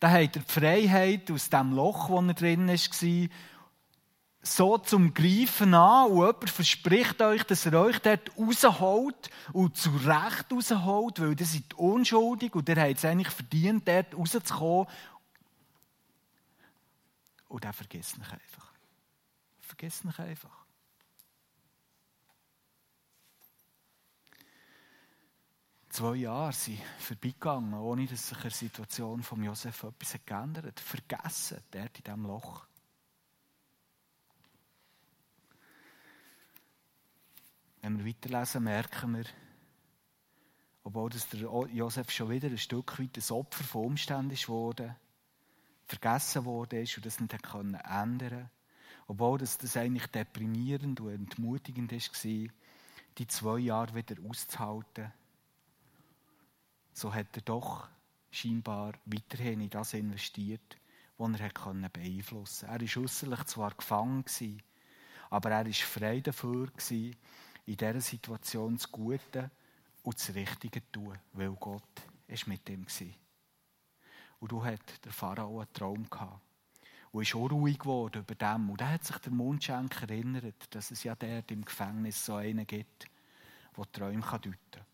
Da 0.00 0.10
habt 0.10 0.36
ihr 0.36 0.42
die 0.42 0.52
Freiheit 0.52 1.30
aus 1.30 1.48
dem 1.48 1.72
Loch, 1.72 2.08
wo 2.08 2.20
er 2.20 2.34
drin 2.34 2.66
war, 2.66 3.28
so 4.42 4.78
zum 4.78 5.14
Greifen 5.14 5.74
an 5.74 6.10
und 6.10 6.16
jemand 6.16 6.50
verspricht 6.50 7.22
euch, 7.22 7.44
dass 7.44 7.66
er 7.66 7.80
euch 7.80 8.00
dort 8.00 8.32
rausholt 8.36 9.30
und 9.52 9.76
zu 9.76 9.90
Recht 9.90 10.50
rausholt, 10.50 11.20
weil 11.20 11.38
ihr 11.38 11.46
seid 11.46 11.74
unschuldig 11.74 12.52
und 12.56 12.68
ihr 12.68 12.76
habt 12.76 12.98
es 12.98 13.04
eigentlich 13.04 13.32
verdient, 13.32 13.86
dort 13.86 14.16
rauszukommen. 14.16 14.88
Und 17.48 17.64
er 17.64 17.72
vergisst 17.72 18.18
mich 18.18 18.32
einfach. 18.32 18.67
Vergisst 19.68 20.06
mich 20.06 20.18
einfach. 20.18 20.64
Zwei 25.90 26.16
Jahre 26.16 26.54
sind 26.54 26.80
vorbeigegangen, 26.98 27.74
ohne 27.74 28.06
dass 28.06 28.28
sich 28.30 28.38
der 28.38 28.50
Situation 28.50 29.22
von 29.22 29.44
Josef 29.44 29.82
etwas 29.82 30.18
geändert 30.24 30.64
hat. 30.64 30.80
Vergessen, 30.80 31.62
dort 31.70 31.98
in 31.98 32.04
diesem 32.04 32.24
Loch. 32.24 32.66
Wenn 37.82 37.98
wir 37.98 38.06
weiterlesen, 38.06 38.64
merken 38.64 39.16
wir, 39.16 39.26
obwohl 40.82 41.10
das 41.10 41.28
der 41.28 41.40
Josef 41.40 42.10
schon 42.10 42.30
wieder 42.30 42.48
ein 42.48 42.56
Stück 42.56 42.98
weit 42.98 43.18
ein 43.18 43.32
Opfer 43.34 43.64
von 43.64 43.84
Umständen 43.84 44.48
worden, 44.48 44.96
vergessen 45.84 46.46
ist 46.70 46.96
und 46.96 47.04
das 47.04 47.20
nicht 47.20 47.34
ändern 47.34 48.50
obwohl 49.08 49.38
das, 49.38 49.56
das 49.58 49.76
eigentlich 49.76 50.06
deprimierend 50.06 51.00
und 51.00 51.12
entmutigend 51.12 51.90
war, 51.92 52.48
die 53.18 53.26
zwei 53.26 53.58
Jahre 53.58 53.94
wieder 53.94 54.14
auszuhalten, 54.28 55.12
so 56.92 57.12
hat 57.12 57.34
er 57.34 57.42
doch 57.42 57.88
scheinbar 58.30 58.92
weiterhin 59.06 59.62
in 59.62 59.70
das 59.70 59.94
investiert, 59.94 60.76
was 61.16 61.40
er 61.40 61.88
beeinflussen 61.88 62.68
konnte. 62.68 62.84
Er 62.84 62.96
war 62.96 63.02
äußerlich 63.02 63.44
zwar 63.44 63.70
gefangen, 63.70 64.24
aber 65.30 65.50
er 65.50 65.64
war 65.64 65.72
frei 65.72 66.20
dafür, 66.20 66.68
in 66.90 67.16
dieser 67.66 68.00
Situation 68.00 68.76
das 68.76 68.92
Gute 68.92 69.50
und 70.02 70.18
das 70.18 70.34
Richtige 70.34 70.82
zu 70.84 70.92
tun, 70.92 71.18
weil 71.32 71.52
Gott 71.52 71.82
mit 72.46 72.68
ihm 72.68 72.86
war. 72.86 73.08
Und 74.40 74.52
du 74.52 74.64
hat 74.64 75.04
der 75.04 75.12
Pharao 75.12 75.60
einen 75.60 75.72
Traum 75.72 76.08
gehabt. 76.08 76.47
Und 77.12 77.22
ist 77.22 77.34
unruhig 77.34 77.78
geworden 77.78 78.22
über 78.22 78.34
dem. 78.34 78.70
Und 78.70 78.80
da 78.80 78.90
hat 78.90 79.04
sich 79.04 79.16
der 79.18 79.32
Mundschenk 79.32 80.02
erinnert, 80.02 80.74
dass 80.74 80.90
es 80.90 81.04
ja 81.04 81.14
dort 81.14 81.50
im 81.50 81.64
Gefängnis 81.64 82.24
so 82.24 82.34
einen 82.34 82.66
gibt, 82.66 83.06
der 83.76 83.92
Träume 83.92 84.20
deuten 84.20 84.54
kann. 84.70 84.84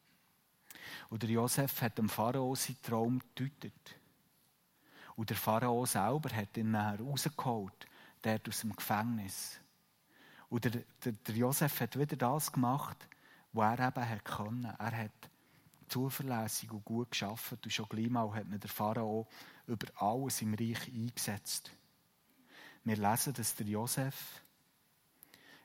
Und 1.09 1.22
der 1.22 1.31
Josef 1.31 1.83
hat 1.83 1.98
dem 1.98 2.09
Pharao 2.09 2.55
seinen 2.55 2.83
Traum 2.83 3.20
gedeutet. 3.35 3.96
Und 5.16 5.31
der 5.31 5.37
Pharao 5.37 5.87
selber 5.87 6.35
hat 6.35 6.57
ihn 6.57 6.72
nachher 6.72 7.00
rausgeholt, 7.00 7.87
dort 8.22 8.48
aus 8.48 8.61
dem 8.61 8.74
Gefängnis. 8.74 9.61
Und 10.48 10.64
der, 10.64 10.83
der, 11.05 11.12
der 11.12 11.35
Josef 11.35 11.81
hat 11.81 11.98
wieder 11.98 12.16
das 12.16 12.53
gemacht, 12.53 13.09
was 13.53 13.79
er 13.79 13.88
eben 13.88 14.09
hat 14.09 14.24
können. 14.24 14.64
Er 14.64 14.96
hat 14.96 15.31
zuverlässig 15.88 16.72
und 16.72 16.85
gut 16.85 17.11
geschafft 17.11 17.64
und 17.64 17.72
schon 17.72 17.88
gleich 17.88 18.11
mal 18.11 18.33
hat 18.35 18.46
der 18.50 18.70
Pharao 18.70 19.27
über 19.66 19.87
alles 20.03 20.42
im 20.42 20.55
Reich 20.55 20.88
eingesetzt. 20.88 21.70
Wir 22.85 22.97
lesen, 22.97 23.33
dass 23.33 23.55
der 23.55 23.66
Josef 23.66 24.42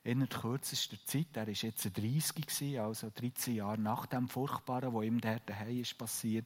in 0.03 0.27
kürzester 0.29 0.97
Zeit, 1.05 1.35
er 1.35 1.47
war 1.47 1.53
jetzt 1.53 1.97
30, 1.97 2.79
also 2.79 3.09
13 3.13 3.55
Jahre 3.55 3.77
nach 3.77 4.05
dem 4.05 4.29
Furchtbaren, 4.29 4.93
was 4.93 5.03
ihm 5.03 5.19
dort 5.19 5.49
daheim 5.49 5.81
ist 5.81 5.97
passiert, 5.97 6.45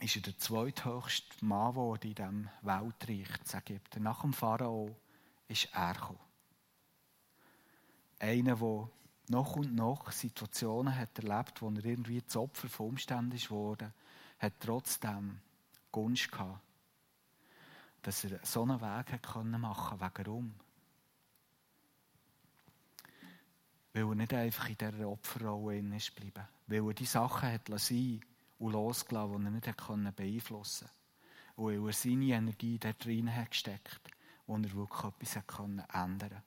ist 0.00 0.16
er 0.16 0.22
der 0.22 0.38
zweithöchste 0.38 1.44
Mann 1.44 1.72
geworden 1.72 2.08
in 2.08 2.14
diesem 2.14 2.48
Weltreich, 2.62 3.28
Ägypten. 3.52 4.02
Nach 4.02 4.22
dem 4.22 4.32
Pharao 4.32 4.96
ist 5.48 5.68
er 5.72 5.92
gekommen. 5.92 6.18
Einer, 8.18 8.56
der 8.56 8.90
noch 9.28 9.56
und 9.56 9.74
noch 9.74 10.10
Situationen 10.10 10.96
hat 10.96 11.18
erlebt, 11.18 11.60
wo 11.60 11.68
er 11.68 11.84
irgendwie 11.84 12.24
zu 12.26 12.40
Opfer 12.40 12.68
von 12.70 12.88
Umständen 12.88 13.38
worden, 13.50 13.92
hat 14.38 14.54
trotzdem 14.60 15.40
Gunst 15.92 16.32
gehabt, 16.32 16.60
dass 18.06 18.22
er 18.22 18.38
so 18.44 18.62
einen 18.62 18.80
Weg 18.80 19.12
hat 19.12 19.44
machen 19.44 19.98
konnte. 19.98 20.26
Warum? 20.26 20.54
Weil 23.92 24.02
er 24.02 24.14
nicht 24.14 24.32
einfach 24.32 24.68
in 24.68 24.78
dieser 24.78 25.08
Opferrolle 25.08 25.96
ist 25.96 26.14
geblieben. 26.14 26.46
Weil 26.68 26.86
er 26.86 26.94
die 26.94 27.04
Sachen 27.04 27.50
hat 27.50 27.68
sein 27.80 28.20
und 28.60 28.72
losgelassen, 28.72 29.38
die 29.60 29.68
er 29.68 29.96
nicht 29.96 30.16
beeinflussen 30.16 30.86
konnte. 30.86 31.56
Und 31.56 31.82
weil 31.82 31.88
er 31.88 31.92
seine 31.92 32.26
Energie 32.26 32.78
dort 32.78 33.06
rein 33.06 33.34
hat 33.34 33.50
gesteckt, 33.50 34.00
wo 34.46 34.54
er 34.54 34.72
wirklich 34.72 35.04
etwas 35.04 35.36
ändern 35.92 36.30
konnte. 36.30 36.42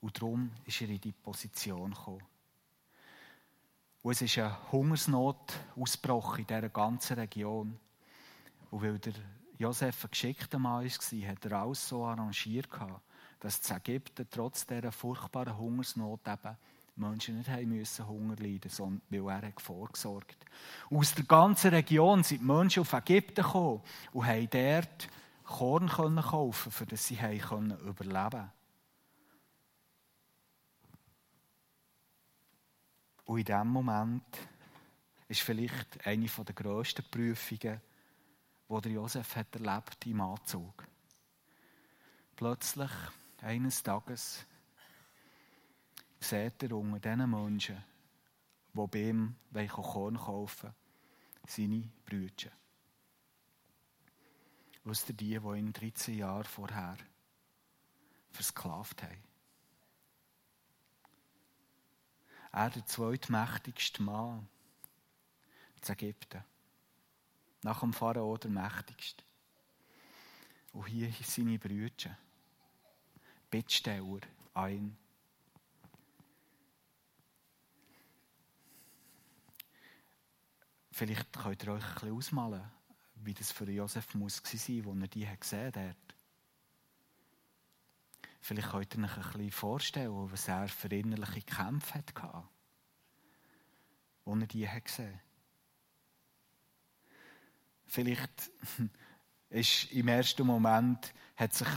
Und 0.00 0.16
darum 0.16 0.52
ist 0.64 0.80
er 0.80 0.90
in 0.90 1.00
die 1.00 1.12
Position 1.12 1.90
gekommen. 1.90 2.22
Und 4.02 4.12
es 4.12 4.22
ist 4.22 4.38
eine 4.38 4.70
Hungersnot 4.70 5.58
ausgebrochen 5.74 6.42
in 6.42 6.46
dieser 6.46 6.68
ganzen 6.68 7.18
Region. 7.18 7.80
Und 8.70 8.82
weil 8.82 8.98
der 9.00 9.14
Josef 9.60 10.04
ein 10.04 10.10
geschickter 10.10 10.58
Mann 10.58 10.86
war, 10.86 11.28
hat 11.28 11.44
er 11.44 11.52
alles 11.52 11.86
so 11.86 12.02
arrangiert, 12.06 12.68
dass 13.40 13.60
das 13.60 13.76
Ägypten 13.76 14.26
trotz 14.30 14.64
dieser 14.66 14.90
furchtbaren 14.90 15.58
Hungersnot 15.58 16.26
eben 16.26 16.56
Menschen 16.96 17.36
nicht 17.36 17.50
haben 17.50 17.68
müssen 17.68 18.08
Hunger 18.08 18.36
leiden 18.36 18.70
sondern 18.70 19.02
weil 19.10 19.28
er 19.28 19.48
hat 19.48 19.60
vorgesorgt 19.60 20.46
Aus 20.90 21.14
der 21.14 21.24
ganzen 21.24 21.74
Region 21.74 22.22
sind 22.22 22.40
die 22.40 22.46
Menschen 22.46 22.80
auf 22.80 22.92
Ägypten 22.94 23.42
gekommen 23.42 23.82
und 24.14 24.26
haben 24.26 24.48
dort 24.48 25.08
Korn 25.44 25.88
kaufen 25.88 26.72
für 26.72 26.86
das 26.86 27.06
sie 27.06 27.18
überleben 27.18 27.94
konnten. 27.94 28.50
Und 33.26 33.38
in 33.40 33.44
diesem 33.44 33.68
Moment 33.68 34.38
ist 35.28 35.42
vielleicht 35.42 36.06
eine 36.06 36.26
der 36.26 36.54
grössten 36.54 37.04
Prüfungen, 37.10 37.80
die 38.70 38.82
der 38.82 38.92
Josef 38.92 39.34
hat 39.34 39.54
erlebt 39.56 40.06
im 40.06 40.20
Anzug. 40.20 40.86
Plötzlich, 42.36 42.90
eines 43.42 43.82
Tages, 43.82 44.46
sieht 46.20 46.62
er 46.62 46.72
unter 46.72 47.00
diesen 47.00 47.30
Menschen, 47.30 47.84
die 48.72 48.86
bei 48.86 49.08
ihm 49.08 49.36
Korn 49.66 50.16
kaufen 50.16 50.72
seine 51.46 51.90
Brüder. 52.04 52.52
Wisst 54.84 55.08
ihr 55.08 55.16
die, 55.16 55.38
die 55.38 55.58
ihn 55.58 55.72
13 55.72 56.18
Jahre 56.18 56.44
vorher 56.44 56.96
versklavt 58.30 59.02
haben? 59.02 59.24
Er 62.52 62.70
der 62.70 62.86
zweitmächtigste 62.86 64.02
Mann 64.02 64.48
zu 65.80 65.92
Ägypten. 65.92 66.44
Nach 67.62 67.80
dem 67.80 67.92
Pharao 67.92 68.36
der 68.36 68.50
mächtigste. 68.50 69.22
Und 70.72 70.86
hier 70.86 71.12
seine 71.22 71.58
Brüder. 71.58 72.16
Bittsteller 73.50 74.20
ihn. 74.54 74.96
Vielleicht 80.92 81.32
könnt 81.32 81.62
ihr 81.64 81.72
euch 81.72 81.84
ein 81.84 81.94
bisschen 81.94 82.16
ausmalen, 82.16 82.70
wie 83.14 83.32
das 83.32 83.52
für 83.52 83.70
Josef 83.70 84.14
muss 84.14 84.42
sein, 84.44 84.86
als 84.86 85.00
er 85.00 85.08
die 85.08 85.38
gesehen 85.40 85.74
hat. 85.74 85.96
Vielleicht 88.40 88.70
könnt 88.70 88.94
ihr 88.94 89.04
euch 89.04 89.06
ein 89.06 89.32
bisschen 89.32 89.50
vorstellen, 89.50 90.30
was 90.30 90.48
er 90.48 90.68
für 90.68 90.88
innerliche 90.88 91.42
Kämpfe 91.42 91.94
hatte, 91.94 92.44
als 94.24 94.40
er 94.40 94.46
die 94.46 94.68
gesehen 94.84 95.14
hat. 95.14 95.29
Vielleicht 97.90 98.50
ist 99.50 99.90
im 99.90 100.06
ersten 100.06 100.46
Moment 100.46 101.12
hat 101.36 101.54
sich 101.54 101.68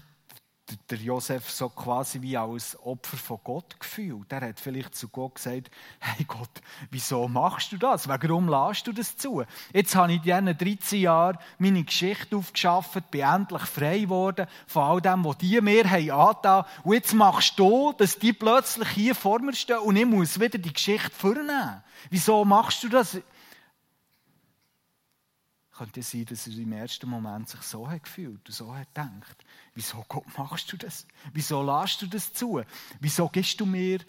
der 0.89 0.97
Josef 0.99 1.49
so 1.49 1.69
quasi 1.69 2.21
wie 2.21 2.37
als 2.37 2.77
Opfer 2.85 3.17
von 3.17 3.39
Gott 3.43 3.79
gefühlt. 3.79 4.31
Er 4.31 4.41
hat 4.41 4.59
vielleicht 4.59 4.95
zu 4.95 5.07
Gott 5.07 5.35
gesagt, 5.35 5.71
hey 5.99 6.23
Gott, 6.25 6.61
wieso 6.91 7.27
machst 7.27 7.71
du 7.71 7.77
das? 7.77 8.07
Warum 8.07 8.47
lässt 8.47 8.85
du 8.85 8.93
das 8.93 9.17
zu? 9.17 9.43
Jetzt 9.73 9.95
habe 9.95 10.13
ich 10.13 10.17
in 10.19 10.23
diesen 10.23 10.57
13 10.57 11.01
Jahren 11.01 11.37
meine 11.57 11.83
Geschichte 11.83 12.37
aufgeschafft, 12.37 13.09
bin 13.09 13.21
endlich 13.21 13.63
frei 13.63 13.99
geworden 14.01 14.47
von 14.67 14.83
all 14.83 15.01
dem, 15.01 15.25
was 15.25 15.39
die 15.39 15.59
mir 15.61 15.89
haben 15.89 16.11
angetan. 16.11 16.65
Und 16.83 16.93
jetzt 16.93 17.13
machst 17.13 17.57
du, 17.57 17.91
dass 17.97 18.19
die 18.19 18.33
plötzlich 18.33 18.89
hier 18.89 19.15
vor 19.15 19.39
mir 19.39 19.53
stehen 19.53 19.79
und 19.79 19.95
ich 19.95 20.05
muss 20.05 20.39
wieder 20.39 20.59
die 20.59 20.73
Geschichte 20.73 21.09
vornehmen. 21.09 21.83
Wieso 22.09 22.45
machst 22.45 22.83
du 22.83 22.89
das? 22.89 23.17
Könnte 25.77 26.01
es 26.01 26.11
sein, 26.11 26.25
dass 26.25 26.47
er 26.47 26.57
im 26.57 26.71
ersten 26.71 27.09
Moment 27.09 27.49
sich 27.49 27.61
so 27.61 27.89
hat 27.89 28.03
gefühlt 28.03 28.47
und 28.47 28.53
so 28.53 28.75
hat 28.75 28.93
gedacht. 28.93 29.43
Wieso 29.73 30.05
Gott 30.07 30.25
machst 30.37 30.71
du 30.71 30.77
das? 30.77 31.07
Wieso 31.33 31.63
lässt 31.63 32.01
du 32.01 32.07
das 32.07 32.31
zu? 32.33 32.61
Wieso 32.99 33.27
gibst 33.29 33.59
du 33.59 33.65
mir 33.65 33.99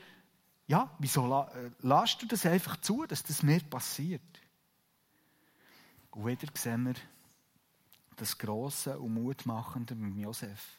ja, 0.67 0.91
wieso 0.99 1.47
äh, 1.55 1.71
lässt 1.81 2.23
du 2.23 2.27
das 2.27 2.47
einfach 2.47 2.81
zu, 2.81 3.05
dass 3.07 3.23
das 3.23 3.43
mir 3.43 3.61
passiert? 3.61 4.23
Und 6.11 6.27
wieder 6.27 6.49
sehen 6.55 6.87
wir 6.87 6.95
das 8.17 8.39
Grosse 8.39 8.99
und 8.99 9.15
Mutmachende 9.15 9.95
mit 9.95 10.17
Josef. 10.17 10.79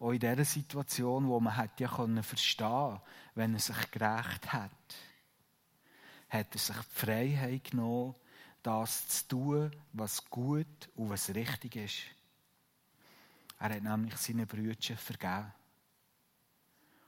Auch 0.00 0.12
in 0.12 0.18
dieser 0.18 0.44
Situation, 0.44 1.28
wo 1.28 1.38
man 1.38 1.56
hätte 1.56 1.84
ja 1.84 1.88
können 1.88 2.24
wenn 3.34 3.54
er 3.54 3.60
sich 3.60 3.90
gerecht 3.90 4.52
hat, 4.52 4.70
hat 6.30 6.54
er 6.54 6.58
sich 6.58 6.76
die 6.76 6.94
Freiheit 6.94 7.70
genommen, 7.70 8.14
das 8.62 9.08
zu 9.08 9.28
tun, 9.28 9.76
was 9.92 10.24
gut 10.28 10.88
und 10.94 11.10
was 11.10 11.34
richtig 11.34 11.76
ist. 11.76 12.02
Er 13.58 13.74
hat 13.74 13.82
nämlich 13.82 14.16
seine 14.16 14.46
Brüder 14.46 14.96
vergeben. 14.96 15.52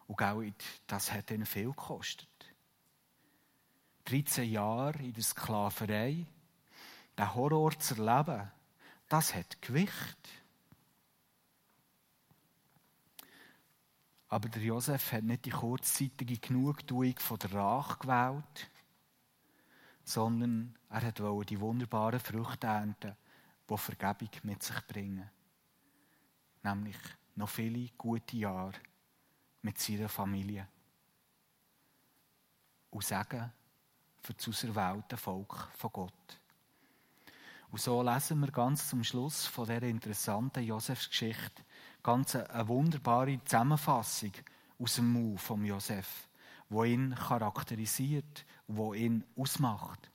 Und 0.06 0.54
das 0.86 1.10
hat 1.12 1.30
ihn 1.30 1.46
viel 1.46 1.70
gekostet. 1.70 2.28
13 4.04 4.50
Jahre 4.50 5.02
in 5.02 5.12
der 5.12 5.22
Sklaverei, 5.22 6.26
den 7.16 7.34
Horror 7.34 7.78
zu 7.78 7.94
erleben, 7.94 8.50
das 9.08 9.34
hat 9.34 9.62
Gewicht. 9.62 10.28
Aber 14.28 14.48
der 14.48 14.62
Josef 14.62 15.12
hat 15.12 15.24
nicht 15.24 15.44
die 15.44 15.50
kurzzeitige 15.50 16.38
Genugtuung 16.38 17.18
von 17.18 17.38
der 17.38 17.52
Rache 17.52 17.98
gewählt, 17.98 18.70
sondern 20.12 20.76
er 20.90 21.02
hat 21.02 21.18
die 21.18 21.60
wunderbaren 21.60 22.20
Früchte 22.20 22.66
ernten, 22.66 23.16
die 23.68 23.76
Vergebung 23.76 24.30
mit 24.42 24.62
sich 24.62 24.86
bringen. 24.86 25.30
Nämlich 26.62 26.96
noch 27.36 27.48
viele 27.48 27.88
gute 27.96 28.36
Jahre 28.36 28.74
mit 29.62 29.78
seiner 29.78 30.08
Familie. 30.08 30.68
Und 32.90 33.04
sagen 33.04 33.52
für 34.20 34.34
das 34.34 34.48
auserwählte 34.48 35.16
Volk 35.16 35.68
von 35.76 35.92
Gott. 35.92 36.40
Und 37.70 37.80
so 37.80 38.02
lesen 38.02 38.40
wir 38.40 38.52
ganz 38.52 38.88
zum 38.88 39.02
Schluss 39.02 39.46
von 39.46 39.66
dieser 39.66 39.82
interessanten 39.82 40.62
Josefsgeschichte 40.62 41.64
ganz 42.02 42.36
eine 42.36 42.68
wunderbare 42.68 43.42
Zusammenfassung 43.44 44.32
aus 44.78 44.96
dem 44.96 45.12
Mund 45.12 45.40
von 45.40 45.64
Josef, 45.64 46.28
wo 46.72 46.84
ihn 46.84 47.14
charakterisiert, 47.14 48.44
wo 48.66 48.94
ihn 48.94 49.24
ausmacht. 49.36 50.10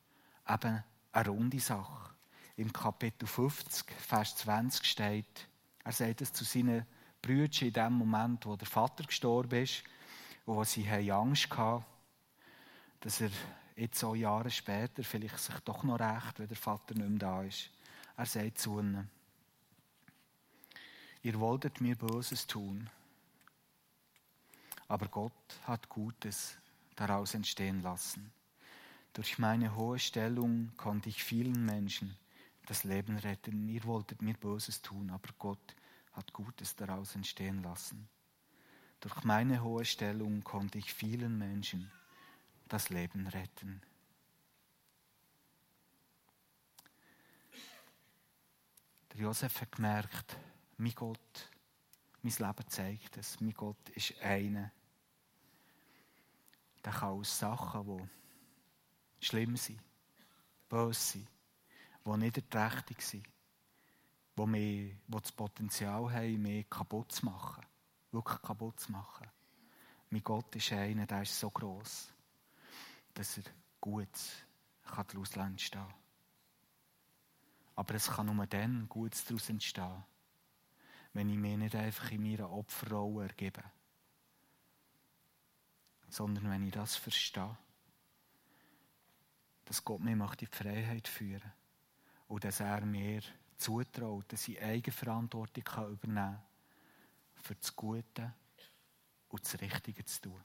Eben 0.49 0.83
eine 1.11 1.29
runde 1.29 1.59
Sache. 1.59 2.11
Im 2.55 2.73
Kapitel 2.73 3.27
50, 3.27 3.91
Vers 3.91 4.35
20 4.37 4.85
steht, 4.85 5.47
er 5.83 5.91
sagt 5.91 6.21
es 6.21 6.33
zu 6.33 6.43
seinen 6.43 6.85
Brüdern 7.21 7.67
in 7.67 7.73
dem 7.73 7.93
Moment, 7.93 8.45
wo 8.45 8.55
der 8.55 8.67
Vater 8.67 9.03
gestorben 9.03 9.63
ist 9.63 9.83
wo 10.47 10.63
sie 10.63 10.89
Angst 11.11 11.55
hatten, 11.55 11.85
dass 13.01 13.21
er 13.21 13.29
jetzt 13.75 13.99
so 13.99 14.15
Jahre 14.15 14.49
später 14.49 15.03
vielleicht 15.03 15.37
sich 15.39 15.59
doch 15.59 15.83
noch 15.83 15.99
recht, 15.99 16.39
wenn 16.39 16.47
der 16.47 16.57
Vater 16.57 16.95
nicht 16.95 17.09
mehr 17.09 17.19
da 17.19 17.43
ist. 17.43 17.69
Er 18.15 18.25
sagt 18.25 18.57
zu 18.57 18.79
ihnen, 18.79 19.09
ihr 21.21 21.39
wolltet 21.39 21.81
mir 21.81 21.95
Böses 21.95 22.47
tun, 22.47 22.89
aber 24.87 25.07
Gott 25.07 25.59
hat 25.63 25.89
Gutes 25.89 26.57
daraus 26.95 27.33
entstehen 27.33 27.81
lassen. 27.81 28.31
Durch 29.13 29.37
meine 29.37 29.75
hohe 29.75 29.99
Stellung 29.99 30.71
konnte 30.77 31.09
ich 31.09 31.23
vielen 31.23 31.65
Menschen 31.65 32.15
das 32.67 32.83
Leben 32.83 33.17
retten. 33.17 33.67
Ihr 33.67 33.83
wolltet 33.85 34.21
mir 34.21 34.35
Böses 34.35 34.81
tun, 34.81 35.09
aber 35.09 35.29
Gott 35.37 35.75
hat 36.13 36.33
Gutes 36.33 36.75
daraus 36.75 37.15
entstehen 37.15 37.63
lassen. 37.63 38.07
Durch 38.99 39.23
meine 39.23 39.63
hohe 39.63 39.85
Stellung 39.85 40.43
konnte 40.43 40.77
ich 40.77 40.93
vielen 40.93 41.37
Menschen 41.37 41.91
das 42.67 42.89
Leben 42.89 43.27
retten. 43.27 43.81
Der 49.13 49.21
Josef 49.21 49.61
hat 49.61 49.71
gemerkt, 49.71 50.37
mein 50.77 50.93
Gott, 50.93 51.49
mein 52.21 52.31
Leben 52.31 52.67
zeigt 52.67 53.17
es, 53.17 53.39
mein 53.39 53.53
Gott 53.53 53.89
ist 53.95 54.19
einer. 54.21 54.71
Der 56.87 56.93
kann 56.93 57.09
aus 57.09 57.37
Sachen, 57.37 57.85
die 59.19 59.25
schlimm 59.25 59.57
sind, 59.57 59.83
böse 60.69 60.93
sind, 60.93 61.27
die 62.05 62.17
nicht 62.17 62.37
erträchtig 62.37 63.01
sind, 63.01 63.27
die, 64.37 64.45
mehr, 64.45 64.61
die 64.61 64.97
das 65.09 65.33
Potenzial 65.33 66.09
haben, 66.13 66.41
mehr 66.41 66.63
kaputt 66.63 67.11
zu 67.11 67.25
machen, 67.25 67.65
wirklich 68.13 68.41
kaputt 68.41 68.79
zu 68.79 68.93
machen. 68.93 69.27
Mein 70.11 70.23
Gott 70.23 70.55
ist 70.55 70.71
einer, 70.71 71.05
der 71.05 71.23
ist 71.23 71.37
so 71.37 71.51
groß 71.51 72.13
dass 73.15 73.37
er 73.37 73.43
Gutes 73.81 74.31
daraus 74.83 75.35
entstehen 75.35 75.81
kann. 75.81 75.93
Aber 77.75 77.95
es 77.95 78.07
kann 78.07 78.33
nur 78.33 78.47
dann 78.47 78.87
Gutes 78.87 79.25
daraus 79.25 79.49
entstehen, 79.49 80.05
wenn 81.11 81.29
ich 81.29 81.37
mich 81.37 81.57
nicht 81.57 81.75
einfach 81.75 82.11
in 82.11 82.23
meiner 82.23 82.49
Opferrolle 82.49 83.23
ergebe, 83.27 83.61
sondern 86.09 86.49
wenn 86.49 86.65
ich 86.65 86.73
das 86.73 86.95
verstehe, 86.95 87.57
dass 89.65 89.83
Gott 89.83 89.99
mich 89.99 90.13
in 90.13 90.27
die 90.39 90.45
Freiheit 90.45 91.07
führen 91.07 91.51
und 92.27 92.43
dass 92.43 92.59
er 92.59 92.85
mir 92.85 93.21
zutraut, 93.57 94.31
dass 94.31 94.47
ich 94.47 94.61
Eigenverantwortung 94.61 95.63
übernehmen 95.63 96.15
kann, 96.15 96.41
für 97.35 97.55
das 97.55 97.75
Gute 97.75 98.33
und 99.29 99.43
das 99.43 99.59
Richtige 99.59 100.05
zu 100.05 100.21
tun. 100.21 100.43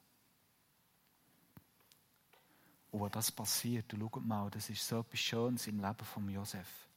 Und 2.91 3.01
was 3.01 3.13
das 3.13 3.33
passiert, 3.33 3.93
und 3.95 4.01
schaut 4.01 4.25
mal, 4.25 4.51
das 4.51 4.69
ist 4.69 4.87
so 4.87 5.01
etwas 5.01 5.21
Schönes 5.21 5.67
im 5.67 5.81
Leben 5.81 6.05
von 6.05 6.29
Josef. 6.29 6.89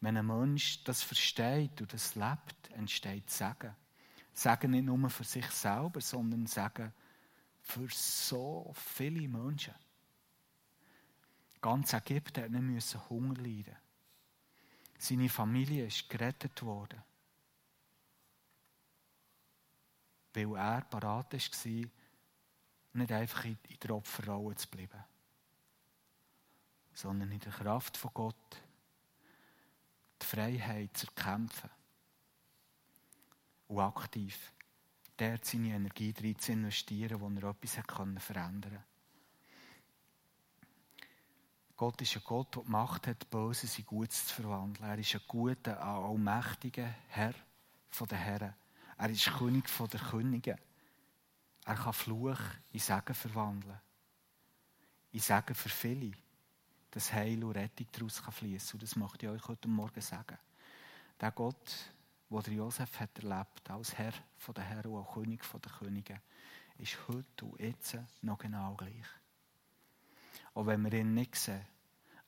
Wenn 0.00 0.16
ein 0.16 0.26
Mensch 0.26 0.82
das 0.84 1.02
versteht 1.02 1.82
und 1.82 1.92
das 1.92 2.14
lebt, 2.14 2.70
entsteht 2.70 3.28
Segen. 3.28 3.76
Segen 4.32 4.70
nicht 4.70 4.84
nur 4.84 5.10
für 5.10 5.24
sich 5.24 5.46
selber, 5.50 6.00
sondern 6.00 6.46
Segen 6.46 6.92
für 7.62 7.88
so 7.90 8.72
viele 8.74 9.28
Menschen. 9.28 9.74
Ganz 11.60 11.92
Ägypten 11.92 12.44
hat 12.44 12.50
nicht 12.50 13.10
Hunger 13.10 13.34
leiden. 13.34 13.76
Seine 14.98 15.28
Familie 15.28 15.86
ist 15.86 16.08
gerettet 16.08 16.62
worden. 16.62 17.02
Weil 20.32 20.56
er 20.56 20.82
parat 20.82 21.32
war, 21.32 21.90
nicht 22.92 23.12
einfach 23.12 23.44
in 23.44 23.58
der 23.82 23.90
Opferrolle 23.90 24.56
zu 24.56 24.68
bleiben 24.68 25.04
sondern 27.00 27.32
in 27.32 27.40
der 27.40 27.52
Kraft 27.52 27.96
von 27.96 28.10
Gott 28.12 28.62
die 30.20 30.26
Freiheit 30.26 30.96
zu 30.96 31.06
erkämpfen 31.06 31.70
und 33.68 33.80
aktiv 33.80 34.52
dort 35.20 35.44
seine 35.44 35.74
Energie 35.74 36.12
drin 36.12 36.38
zu 36.38 36.52
investieren, 36.52 37.20
wo 37.20 37.28
er 37.28 37.50
etwas 37.50 37.78
hat 37.78 37.90
verändern 38.22 38.60
konnte. 38.62 38.84
Gott 41.76 42.00
ist 42.02 42.16
ein 42.16 42.22
Gott, 42.24 42.56
der 42.56 42.62
die 42.62 42.70
Macht 42.70 43.06
hat, 43.06 43.30
Böses 43.30 43.78
in 43.78 43.86
Gutes 43.86 44.26
zu 44.26 44.34
verwandeln. 44.34 44.88
Er 44.88 44.98
ist 44.98 45.14
ein 45.14 45.22
guter, 45.26 45.82
allmächtiger 45.82 46.94
Herr 47.08 47.34
von 47.90 48.06
den 48.06 48.18
Herren. 48.18 48.54
Er 48.98 49.10
ist 49.10 49.32
König 49.38 49.68
von 49.68 49.88
der 49.88 50.00
Könige. 50.00 50.58
Er 51.64 51.74
kann 51.74 51.92
Fluch 51.92 52.40
in 52.72 52.80
Segen 52.80 53.14
verwandeln. 53.14 53.80
In 55.12 55.20
Segen 55.20 55.54
für 55.54 55.70
viele 55.70 56.12
dass 56.90 57.12
Heil 57.12 57.42
und 57.44 57.52
Rettung 57.52 57.86
daraus 57.92 58.18
fließen 58.18 58.68
kann. 58.68 58.74
Und 58.74 58.82
das 58.82 58.96
möchte 58.96 59.26
ich 59.26 59.32
euch 59.32 59.48
heute 59.48 59.68
Morgen 59.68 60.00
sagen. 60.00 60.38
Der 61.20 61.30
Gott, 61.30 61.92
den 62.38 62.56
Josef 62.56 63.00
hat 63.00 63.18
erlebt 63.18 63.68
als 63.70 63.98
Herr 63.98 64.12
der 64.56 64.64
Herren 64.64 64.92
und 64.92 65.08
König 65.08 65.42
der 65.52 65.72
Könige, 65.72 66.22
ist 66.78 66.96
heute 67.08 67.44
und 67.44 67.60
jetzt 67.60 67.98
noch 68.22 68.38
genau 68.38 68.74
gleich. 68.74 69.06
Auch 70.54 70.66
wenn 70.66 70.82
wir 70.82 70.92
ihn 70.92 71.14
nicht 71.14 71.34
sehen, 71.34 71.66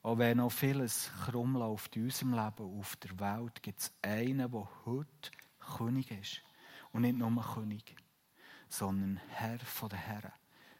auch 0.01 0.17
wenn 0.17 0.37
noch 0.37 0.51
vieles 0.51 1.09
krumm 1.25 1.55
läuft 1.55 1.95
in 1.95 2.03
unserem 2.03 2.33
Leben 2.33 2.79
auf 2.79 2.97
der 2.97 3.17
Welt, 3.19 3.63
gibt 3.63 3.79
es 3.79 3.93
einen, 4.01 4.51
der 4.51 4.69
heute 4.85 5.31
König 5.77 6.11
ist. 6.11 6.41
Und 6.91 7.03
nicht 7.03 7.17
nur 7.17 7.41
König, 7.53 7.95
sondern 8.67 9.17
Herr 9.29 9.57
der 9.57 9.97
Herren, 9.97 10.33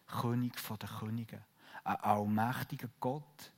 König 0.06 0.54
der 0.68 0.90
Könige. 0.90 1.46
Ein 1.86 1.96
allmächtiger 1.96 2.90
Gott, 3.00 3.52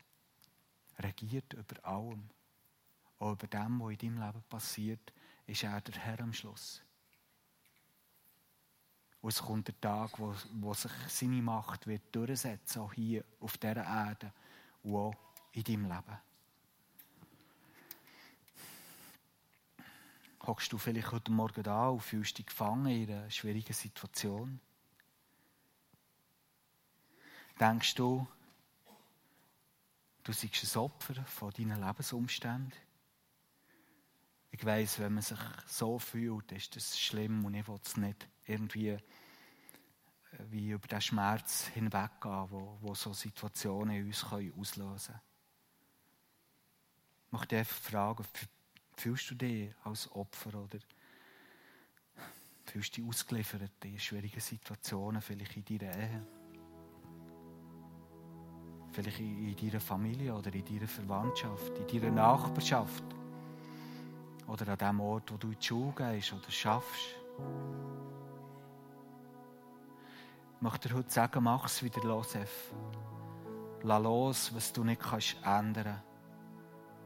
regiert 0.99 1.53
über 1.53 1.83
allem. 1.85 2.29
Auch 3.17 3.33
über 3.33 3.47
dem, 3.47 3.79
was 3.79 3.91
in 3.91 3.97
deinem 3.97 4.25
Leben 4.25 4.43
passiert, 4.47 5.13
ist 5.47 5.63
er 5.63 5.81
der 5.81 5.95
Herr 5.95 6.19
am 6.21 6.33
Schluss. 6.33 6.81
Und 9.21 9.29
es 9.29 9.41
kommt 9.41 9.67
der 9.67 9.79
Tag, 9.81 10.19
wo, 10.19 10.35
wo 10.53 10.73
sich 10.73 10.91
seine 11.07 11.41
Macht 11.41 11.87
wird 11.87 12.15
durchsetzen, 12.15 12.81
auch 12.81 12.93
hier 12.93 13.23
auf 13.39 13.57
dieser 13.57 13.83
Erde 13.83 14.31
und 14.83 14.95
auch 14.95 15.15
in 15.51 15.63
deinem 15.63 15.85
Leben. 15.85 16.19
Hockst 20.45 20.71
du 20.71 20.77
vielleicht 20.77 21.11
heute 21.11 21.31
Morgen 21.31 21.63
da 21.63 21.89
und 21.89 22.01
fühlst 22.01 22.37
dich 22.37 22.45
gefangen 22.45 22.85
in 22.85 23.09
einer 23.11 23.31
schwierigen 23.31 23.73
Situation? 23.73 24.59
Denkst 27.59 27.95
du, 27.95 28.27
du 30.23 30.31
seist 30.33 30.75
ein 30.75 30.81
Opfer 30.81 31.15
von 31.25 31.51
deinen 31.51 31.83
Lebensumständen? 31.83 32.73
Ich 34.57 34.65
weiss, 34.65 34.99
wenn 34.99 35.15
man 35.15 35.21
sich 35.21 35.37
so 35.67 35.99
fühlt, 35.99 36.49
ist 36.53 36.77
das 36.77 36.97
schlimm 36.97 37.43
und 37.43 37.55
ich 37.55 37.67
will 37.67 37.77
es 37.83 37.97
nicht 37.97 38.29
irgendwie 38.45 38.91
äh, 38.91 38.99
wie 40.49 40.69
über 40.69 40.87
den 40.87 41.01
Schmerz 41.01 41.67
hinweggehen, 41.67 42.49
wo, 42.49 42.77
wo 42.79 42.95
so 42.95 43.11
Situationen 43.11 43.97
in 43.97 44.05
uns 44.05 44.23
auslösen 44.23 45.13
können. 45.13 45.21
Ich 47.25 47.31
möchte 47.33 47.57
einfach 47.57 47.75
fragen, 47.75 48.23
fühlst 48.95 49.31
du 49.31 49.35
dich 49.35 49.75
als 49.83 50.09
Opfer 50.13 50.55
oder 50.57 50.79
fühlst 52.65 52.95
du 52.95 53.01
dich 53.01 53.09
ausgeliefert 53.09 53.83
in 53.83 53.99
schwierigen 53.99 54.39
Situationen, 54.39 55.21
vielleicht 55.21 55.57
in 55.57 55.65
deiner 55.65 55.97
Ehe? 55.97 56.27
Vielleicht 58.93 59.19
in 59.19 59.53
deiner 59.57 59.81
Familie 59.81 60.33
oder 60.33 60.53
in 60.53 60.63
deiner 60.63 60.87
Verwandtschaft, 60.87 61.77
in 61.77 61.99
deiner 62.01 62.15
Nachbarschaft? 62.15 63.03
Oder 64.47 64.71
an 64.71 64.77
dem 64.77 64.99
Ort, 65.01 65.31
wo 65.31 65.37
du 65.37 65.47
in 65.47 65.57
die 65.59 65.65
Schule 65.65 65.93
gehst 65.95 66.33
oder 66.33 66.51
schaffst. 66.51 67.15
Ich 70.55 70.61
möchte 70.61 70.89
dir 70.89 70.95
heute 70.95 71.11
sagen, 71.11 71.43
mach 71.43 71.65
es 71.65 71.83
wieder, 71.83 72.01
Josef. 72.01 72.73
Lass 73.83 74.03
los, 74.03 74.55
was 74.55 74.73
du 74.73 74.83
nicht 74.83 75.01
kannst 75.01 75.37
ändern 75.43 76.01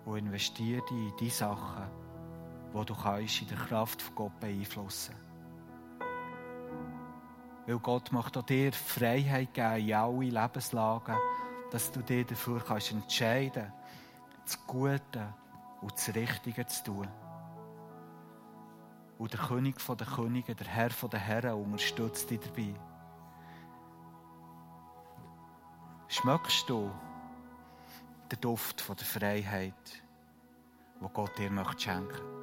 und 0.05 0.17
investiere 0.17 0.81
in 0.91 1.13
die 1.19 1.29
Sachen, 1.29 1.89
die 2.73 2.85
du 2.85 2.95
kannst 2.95 3.41
in 3.41 3.47
der 3.49 3.57
Kraft 3.57 4.01
von 4.01 4.15
Gott 4.15 4.39
beeinflussen 4.39 5.15
Weil 7.65 7.79
Gott 7.79 8.11
möchte 8.11 8.43
dir 8.43 8.71
Freiheit 8.71 9.53
geben 9.53 9.87
in 9.87 9.93
alle 9.93 10.25
Lebenslagen, 10.25 11.17
dass 11.71 11.91
du 11.91 12.01
dir 12.01 12.25
dafür 12.25 12.63
kannst 12.65 12.91
entscheiden 12.91 13.71
kannst, 13.71 14.55
das 14.57 14.67
Gute 14.67 15.33
und 15.81 15.93
das 15.93 16.15
Richtige 16.15 16.65
zu 16.65 16.83
tun. 16.83 17.07
Und 19.19 19.33
der 19.33 19.39
König 19.41 19.75
der 19.85 20.07
Könige, 20.07 20.55
der 20.55 20.67
Herr 20.67 20.89
der 20.89 21.19
Herren, 21.19 21.61
unterstützt 21.61 22.29
dich 22.29 22.39
dabei. 22.39 22.73
Schmeckst 26.07 26.69
du 26.69 26.89
den 28.31 28.39
Duft 28.39 28.87
der 28.87 29.05
Freiheit, 29.05 30.03
wo 31.01 31.09
Gott 31.09 31.37
dir 31.37 31.51
schenken 31.77 32.07
möchte? 32.07 32.38